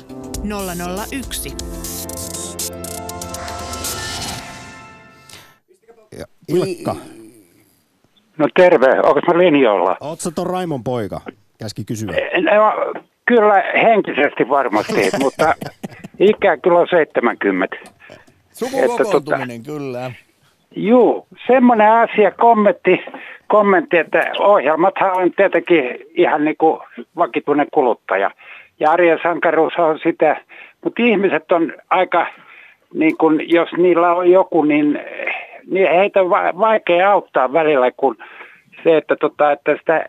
[1.12, 1.56] 001.
[6.18, 6.95] Ja Ilkka,
[8.38, 9.97] No terve, onko mä linjoilla?
[10.01, 11.21] Oletko tuon Raimon poika?
[11.59, 12.11] Käski kysyä.
[12.41, 12.93] No,
[13.25, 15.55] kyllä henkisesti varmasti, mutta
[16.19, 17.77] ikä kyllä on 70.
[18.51, 20.11] Sukukokoontuminen, tota, kyllä.
[20.75, 23.01] Juu, semmoinen asia, kommentti,
[23.47, 26.79] kommentti, että ohjelmathan on tietenkin ihan niin kuin
[27.15, 28.31] vakituinen kuluttaja.
[28.79, 30.41] Ja arjen sankaruus on sitä,
[30.84, 32.27] mutta ihmiset on aika,
[32.93, 34.99] niin kuin, jos niillä on joku, niin
[35.72, 38.18] niin heitä on vaikea auttaa välillä, kun
[38.84, 40.05] se, että, tota, että sitä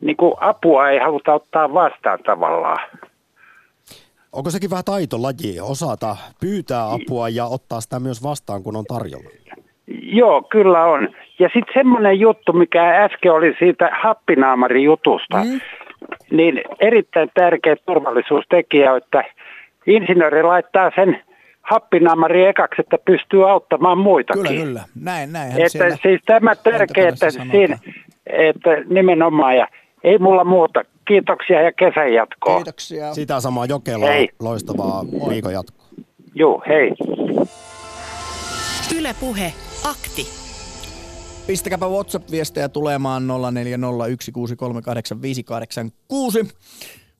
[0.00, 2.78] niin kuin apua ei haluta ottaa vastaan tavallaan.
[4.32, 9.30] Onko sekin vähän taitolaji, osata pyytää apua ja ottaa sitä myös vastaan, kun on tarjolla?
[10.02, 11.08] Joo, kyllä on.
[11.38, 15.60] Ja sitten semmoinen juttu, mikä äsken oli siitä happinaamari-jutusta, mm.
[16.30, 19.24] niin erittäin tärkeä turvallisuustekijä, että
[19.86, 21.22] insinööri laittaa sen
[21.70, 24.42] happinamari ekaksi, että pystyy auttamaan muitakin.
[24.42, 24.84] Kyllä, kyllä.
[24.94, 25.52] Näin, näin.
[25.52, 27.78] Että siis tämä tärkeää, että, siinä,
[28.26, 29.68] että nimenomaan, ja
[30.04, 30.84] ei mulla muuta.
[31.08, 32.56] Kiitoksia ja kesän jatkoa.
[32.56, 33.14] Kiitoksia.
[33.14, 34.28] Sitä samaa Jokelaa, hei.
[34.40, 35.86] loistavaa viikon jatkoa.
[36.34, 36.92] Joo, hei.
[38.98, 39.52] Yle Puhe,
[39.84, 40.26] akti.
[41.46, 43.32] Pistäkääpä WhatsApp-viestejä tulemaan 0401638586.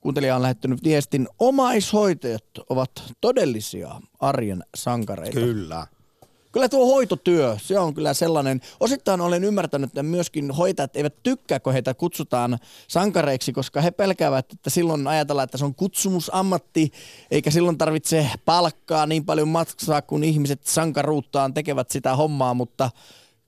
[0.01, 2.90] Kuuntelija on lähettänyt viestin, omaishoitajat ovat
[3.20, 5.40] todellisia arjen sankareita.
[5.40, 5.86] Kyllä.
[6.53, 8.61] Kyllä tuo hoitotyö, se on kyllä sellainen.
[8.80, 14.53] Osittain olen ymmärtänyt, että myöskin hoitajat eivät tykkää, kun heitä kutsutaan sankareiksi, koska he pelkäävät,
[14.53, 16.92] että silloin ajatellaan, että se on kutsumusammatti,
[17.30, 22.90] eikä silloin tarvitse palkkaa niin paljon maksaa, kun ihmiset sankaruuttaan tekevät sitä hommaa, mutta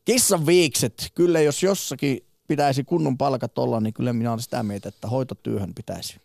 [0.05, 4.89] kissan viikset, kyllä jos jossakin pitäisi kunnon palkat olla, niin kyllä minä olen sitä mieltä,
[4.89, 6.21] että hoitotyöhön pitäisi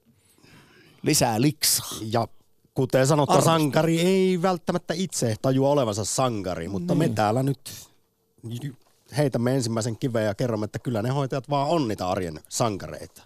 [1.04, 1.98] lisää liksaa.
[2.12, 2.28] Ja
[2.74, 3.52] kuten sanottu, Arvosta.
[3.52, 7.12] sankari ei välttämättä itse tajua olevansa sankari, mutta niin.
[7.12, 7.60] me täällä nyt
[9.18, 13.22] heitämme ensimmäisen kiveen ja kerromme, että kyllä ne hoitajat vaan on niitä arjen sankareita.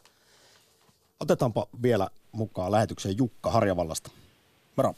[1.19, 4.11] Otetaanpa vielä mukaan lähetykseen Jukka Harjavallasta.
[4.76, 4.93] Moro.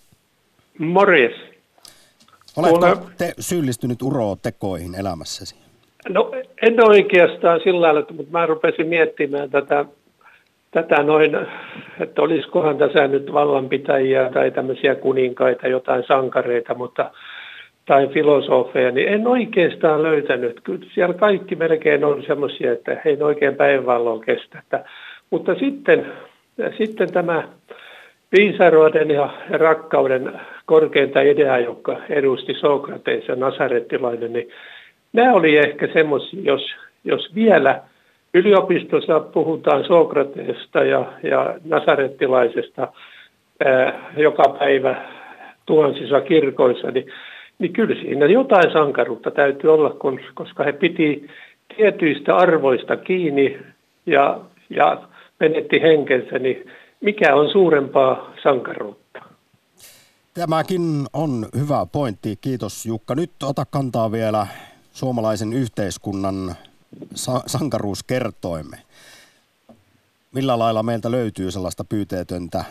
[0.80, 1.54] Morjes.
[2.56, 2.98] Oletko Kuule...
[3.18, 5.56] te syyllistynyt urotekoihin elämässäsi?
[6.10, 9.86] No en oikeastaan sillä lailla, mutta mä rupesin miettimään tätä
[10.74, 11.38] tätä noin,
[12.00, 17.12] että olisikohan tässä nyt vallanpitäjiä tai tämmöisiä kuninkaita, jotain sankareita, mutta
[17.86, 20.62] tai filosofeja, niin en oikeastaan löytänyt.
[20.64, 24.60] Kyllä siellä kaikki melkein on semmoisia, että ei oikein päivänvaloa kestä.
[24.60, 24.86] Että,
[25.30, 26.14] mutta sitten,
[26.78, 27.44] sitten tämä
[28.38, 30.34] viisaruuden ja rakkauden
[30.66, 34.50] korkeinta idea, joka edusti Sokrates ja Nasarettilainen, niin
[35.14, 37.80] nämä oli ehkä semmoisia, jos, jos vielä–
[38.34, 42.88] Yliopistossa puhutaan Sokratesta ja, ja nasarettilaisesta
[44.18, 45.10] joka päivä
[45.66, 47.06] tuhansissa kirkoissa, niin,
[47.60, 51.28] niin kyllä siinä jotain sankaruutta täytyy olla, kun, koska he piti
[51.78, 53.60] tietyistä arvoista kiinni
[54.06, 55.04] ja, ja
[55.40, 56.66] menetti henkensä, niin
[57.02, 59.04] mikä on suurempaa sankaruutta?
[60.34, 60.82] Tämäkin
[61.14, 62.36] on hyvä pointti.
[62.42, 63.16] Kiitos Jukka.
[63.16, 64.48] Nyt ota kantaa vielä
[64.92, 66.56] suomalaisen yhteiskunnan
[67.16, 68.78] sa- sankaruuskertoimme.
[70.36, 72.64] Millä lailla meiltä löytyy sellaista pyyteetöntä,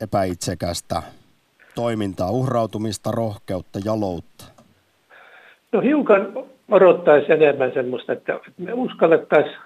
[0.00, 1.02] epäitsekästä
[1.74, 4.44] toimintaa, uhrautumista, rohkeutta, jaloutta?
[5.72, 6.32] No hiukan
[6.70, 9.56] odottaisi enemmän semmoista, että me uskallettaisiin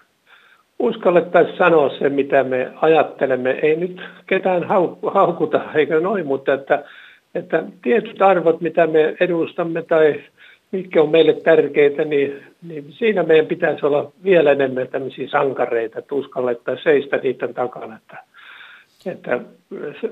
[0.78, 3.50] uskallettaisi sanoa se, mitä me ajattelemme.
[3.50, 4.64] Ei nyt ketään
[5.14, 6.84] haukuta eikä noin, mutta että,
[7.34, 10.24] että tietyt arvot, mitä me edustamme tai
[10.72, 16.14] mitkä on meille tärkeitä, niin, niin siinä meidän pitäisi olla vielä enemmän tämmöisiä sankareita, että
[16.14, 17.96] uskallettaisiin seistä niiden takana.
[17.96, 18.24] Että,
[19.06, 19.40] että
[20.00, 20.10] se,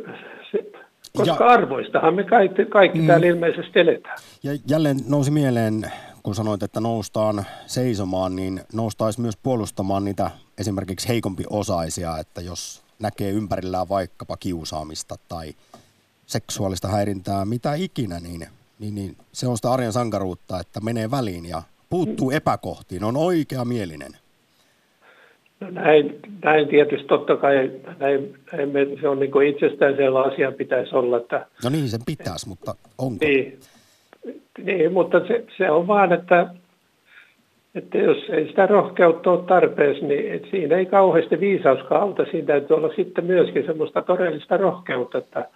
[0.51, 0.73] se,
[1.17, 4.19] koska ja, arvoistahan me kaikki, kaikki mm, täällä ilmeisesti eletään.
[4.43, 5.83] Ja jälleen nousi mieleen,
[6.23, 12.83] kun sanoit, että noustaan seisomaan, niin noustaisi myös puolustamaan niitä esimerkiksi heikompi osaisia, että jos
[12.99, 15.53] näkee ympärillään vaikkapa kiusaamista tai
[16.27, 18.47] seksuaalista häirintää, mitä ikinä, niin,
[18.79, 23.65] niin, niin se on sitä arjen sankaruutta, että menee väliin ja puuttuu epäkohtiin, on oikea
[23.65, 24.13] mielinen.
[25.61, 30.97] No näin, näin tietysti totta kai, näin, näin me, se on niin itsestäänselvä asia pitäisi
[30.97, 31.17] olla.
[31.17, 33.25] Että, no niin, sen pitäisi, mutta onko?
[33.25, 33.59] Niin,
[34.65, 36.55] niin mutta se, se on vaan, että,
[37.75, 42.25] että jos ei sitä rohkeutta ole tarpeeksi, niin et siinä ei kauheasti viisauskaan auta.
[42.31, 45.49] Siinä täytyy olla sitten myöskin semmoista todellista rohkeutta, että,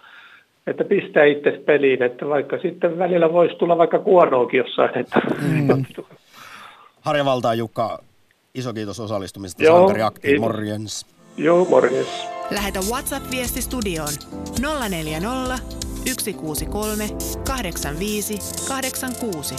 [0.67, 4.97] että pistää itse peliin, että vaikka sitten välillä voisi tulla vaikka kuonoakin jossain.
[4.97, 5.21] Että...
[5.41, 5.85] Mm.
[7.05, 8.03] Harja Valtaa, Jukka,
[8.55, 9.63] iso kiitos osallistumisesta.
[9.63, 11.05] Joo, Sankari Akti, morjens.
[11.37, 12.27] Joo, morjens.
[12.51, 14.13] Lähetä WhatsApp-viesti studioon
[14.89, 15.57] 040
[16.05, 17.09] 163
[17.47, 18.33] 85
[18.67, 19.55] 86.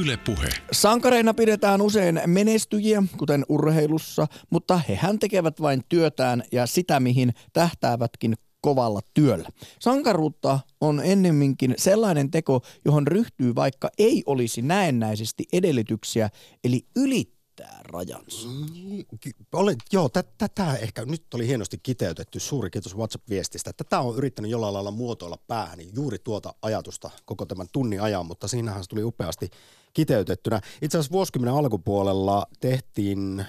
[0.00, 0.48] Yle Puhe.
[0.72, 8.34] Sankareina pidetään usein menestyjiä, kuten urheilussa, mutta hehän tekevät vain työtään ja sitä, mihin tähtäävätkin
[8.64, 9.48] kovalla työllä.
[9.78, 16.30] Sankaruutta on ennemminkin sellainen teko, johon ryhtyy vaikka ei olisi näennäisesti edellytyksiä,
[16.64, 18.48] eli ylittää rajansa.
[18.48, 19.04] Mm,
[19.52, 20.08] olen, joo,
[20.38, 22.40] tätä ehkä nyt oli hienosti kiteytetty.
[22.40, 23.72] Suuri kiitos WhatsApp-viestistä.
[23.72, 28.26] Tätä on yrittänyt jollain lailla muotoilla päähän, niin juuri tuota ajatusta koko tämän tunnin ajan,
[28.26, 29.50] mutta siinähän se tuli upeasti
[29.94, 30.60] kiteytettynä.
[30.82, 33.44] Itse asiassa vuosikymmenen alkupuolella tehtiin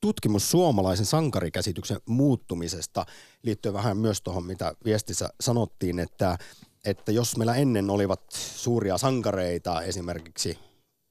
[0.00, 3.06] tutkimus suomalaisen sankarikäsityksen muuttumisesta
[3.42, 6.38] liittyen vähän myös tuohon, mitä viestissä sanottiin, että,
[6.84, 10.58] että jos meillä ennen olivat suuria sankareita, esimerkiksi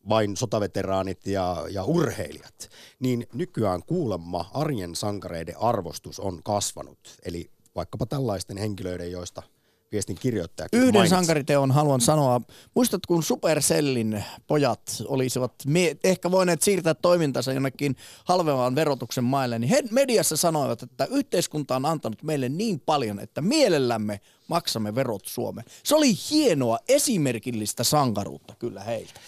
[0.10, 2.70] vain sotaveteraanit ja, ja urheilijat,
[3.00, 7.18] niin nykyään kuulemma arjen sankareiden arvostus on kasvanut.
[7.26, 9.44] Eli vaikkapa tällaisten henkilöiden, joista–
[9.92, 10.70] viestin kirjoittaja.
[10.74, 11.16] Yhden mainitsi.
[11.16, 12.42] sankariteon haluan sanoa.
[12.76, 19.70] Muistat, kun Supercellin pojat olisivat me- ehkä voineet siirtää toimintansa jonnekin halvemman verotuksen maille, niin
[19.70, 25.66] he mediassa sanoivat, että yhteiskunta on antanut meille niin paljon, että mielellämme maksamme verot Suomeen.
[25.84, 29.20] Se oli hienoa, esimerkillistä sankaruutta kyllä heiltä.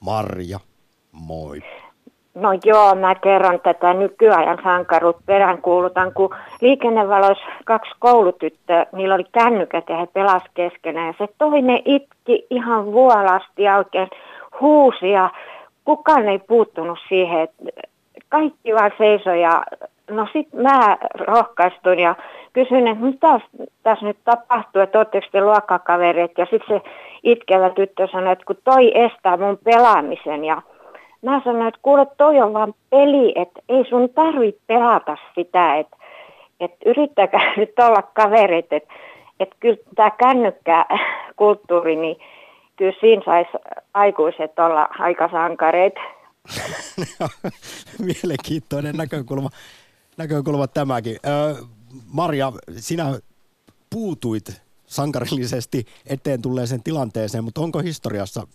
[0.00, 0.60] Marja,
[1.12, 1.60] moi.
[2.34, 9.84] No joo, mä kerron tätä nykyajan sankaruut peräänkuulutan, kun liikennevaloissa kaksi koulutyttöä, niillä oli kännykät
[9.88, 11.06] ja he pelas keskenään.
[11.06, 14.08] Ja se toinen itki ihan vuolasti ja oikein
[14.60, 15.30] huusi ja
[15.84, 17.64] kukaan ei puuttunut siihen, että
[18.28, 19.62] kaikki vaan seisoi ja
[20.10, 22.14] no sit mä rohkaistuin ja
[22.52, 23.40] kysyin, että mitä
[23.82, 26.90] tässä nyt tapahtuu, että ootteko te luokkakaverit ja sitten se
[27.22, 30.62] itkevä tyttö sanoi, että kun toi estää mun pelaamisen ja
[31.24, 35.96] mä sanoin, että kuule toi on vaan peli, että ei sun tarvitse pelata sitä, että,
[36.60, 38.94] että yrittäkää nyt olla kaverit, että,
[39.40, 40.86] että kyllä tämä kännykkä
[41.36, 42.16] kulttuuri, niin
[42.76, 43.50] kyllä siinä saisi
[43.94, 46.00] aikuiset olla aika sankareita.
[48.06, 49.48] Mielenkiintoinen näkökulma,
[50.16, 51.16] näkökulma tämäkin.
[51.26, 51.54] Ö,
[52.12, 53.04] Marja, sinä
[53.90, 58.46] puutuit sankarillisesti eteen tulleeseen tilanteeseen, mutta onko historiassa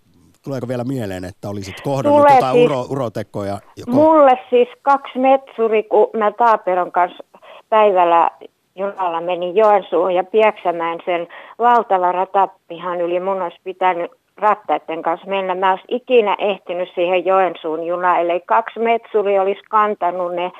[0.44, 3.60] Tuleeko vielä mieleen, että olisit kohdannut Tulee jotain siis, uro, urotekoja?
[3.78, 3.92] Joko?
[3.92, 7.24] Mulle siis kaksi metsuri, kun mä Taaperon kanssa
[7.70, 8.32] päivällä
[8.76, 11.28] junalla menin Joensuuhun ja Pieksämään sen
[11.60, 13.20] valtava ratapihan yli.
[13.20, 15.56] Mun olisi pitänyt rattaiden kanssa mennä.
[15.56, 20.52] Mä olisi ikinä ehtinyt siihen Joensuun junaan, ellei kaksi metsuri olisi kantanut ne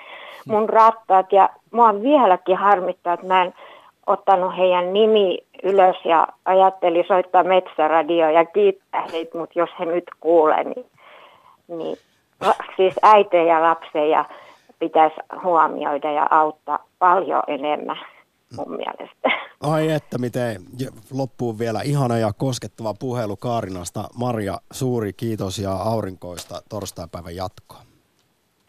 [0.48, 1.32] mun rattaat.
[1.32, 3.54] Ja mua vieläkin harmittaa, että mä en
[4.10, 10.04] ottanut heidän nimi ylös ja ajatteli soittaa metsäradio ja kiittää heitä, mutta jos he nyt
[10.20, 10.86] kuulee, niin,
[11.68, 11.98] niin
[12.78, 14.26] siis äitejä ja lapseja
[14.80, 18.00] pitäisi huomioida ja auttaa paljon enemmän
[18.58, 19.30] mun mielestä.
[19.64, 20.62] Ai että miten
[21.12, 24.04] loppuu vielä ihana ja koskettava puhelu Kaarinasta.
[24.16, 27.80] Maria, suuri kiitos ja aurinkoista torstaipäivän jatkoa.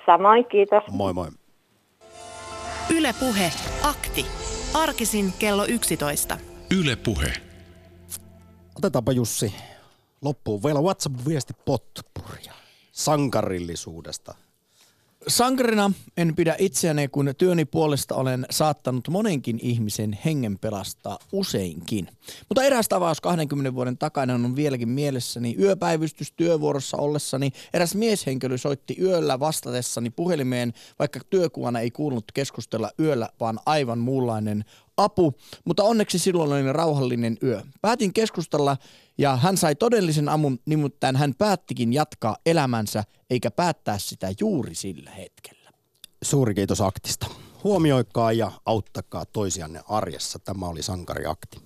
[0.07, 0.83] Samoin, kiitos.
[0.91, 1.29] Moi moi.
[2.97, 3.51] Yle Puhe,
[3.83, 4.27] akti.
[4.75, 6.39] Arkisin kello 11.
[6.79, 7.33] Yle Puhe.
[8.79, 9.55] Otetaanpa Jussi
[10.23, 12.55] loppuun vielä WhatsApp-viesti potpuria
[12.93, 14.35] sankarillisuudesta.
[15.29, 22.09] Sankarina en pidä itseäni, kun työni puolesta olen saattanut monenkin ihmisen hengen pelastaa useinkin.
[22.49, 25.57] Mutta eräs tavaus 20 vuoden takana on vieläkin mielessäni.
[25.59, 33.29] Yöpäivystys työvuorossa ollessani eräs mieshenkilö soitti yöllä vastatessani puhelimeen, vaikka työkuvana ei kuulunut keskustella yöllä,
[33.41, 34.65] vaan aivan muunlainen
[34.97, 37.63] apu, mutta onneksi silloin oli rauhallinen yö.
[37.81, 38.77] Päätin keskustella
[39.21, 45.11] ja hän sai todellisen amun, nimittäin hän päättikin jatkaa elämänsä eikä päättää sitä juuri sillä
[45.11, 45.71] hetkellä.
[46.23, 47.27] Suuri kiitos aktista.
[47.65, 50.39] Huomioikaa ja auttakaa toisianne arjessa.
[50.39, 51.59] Tämä oli Sankari Akti.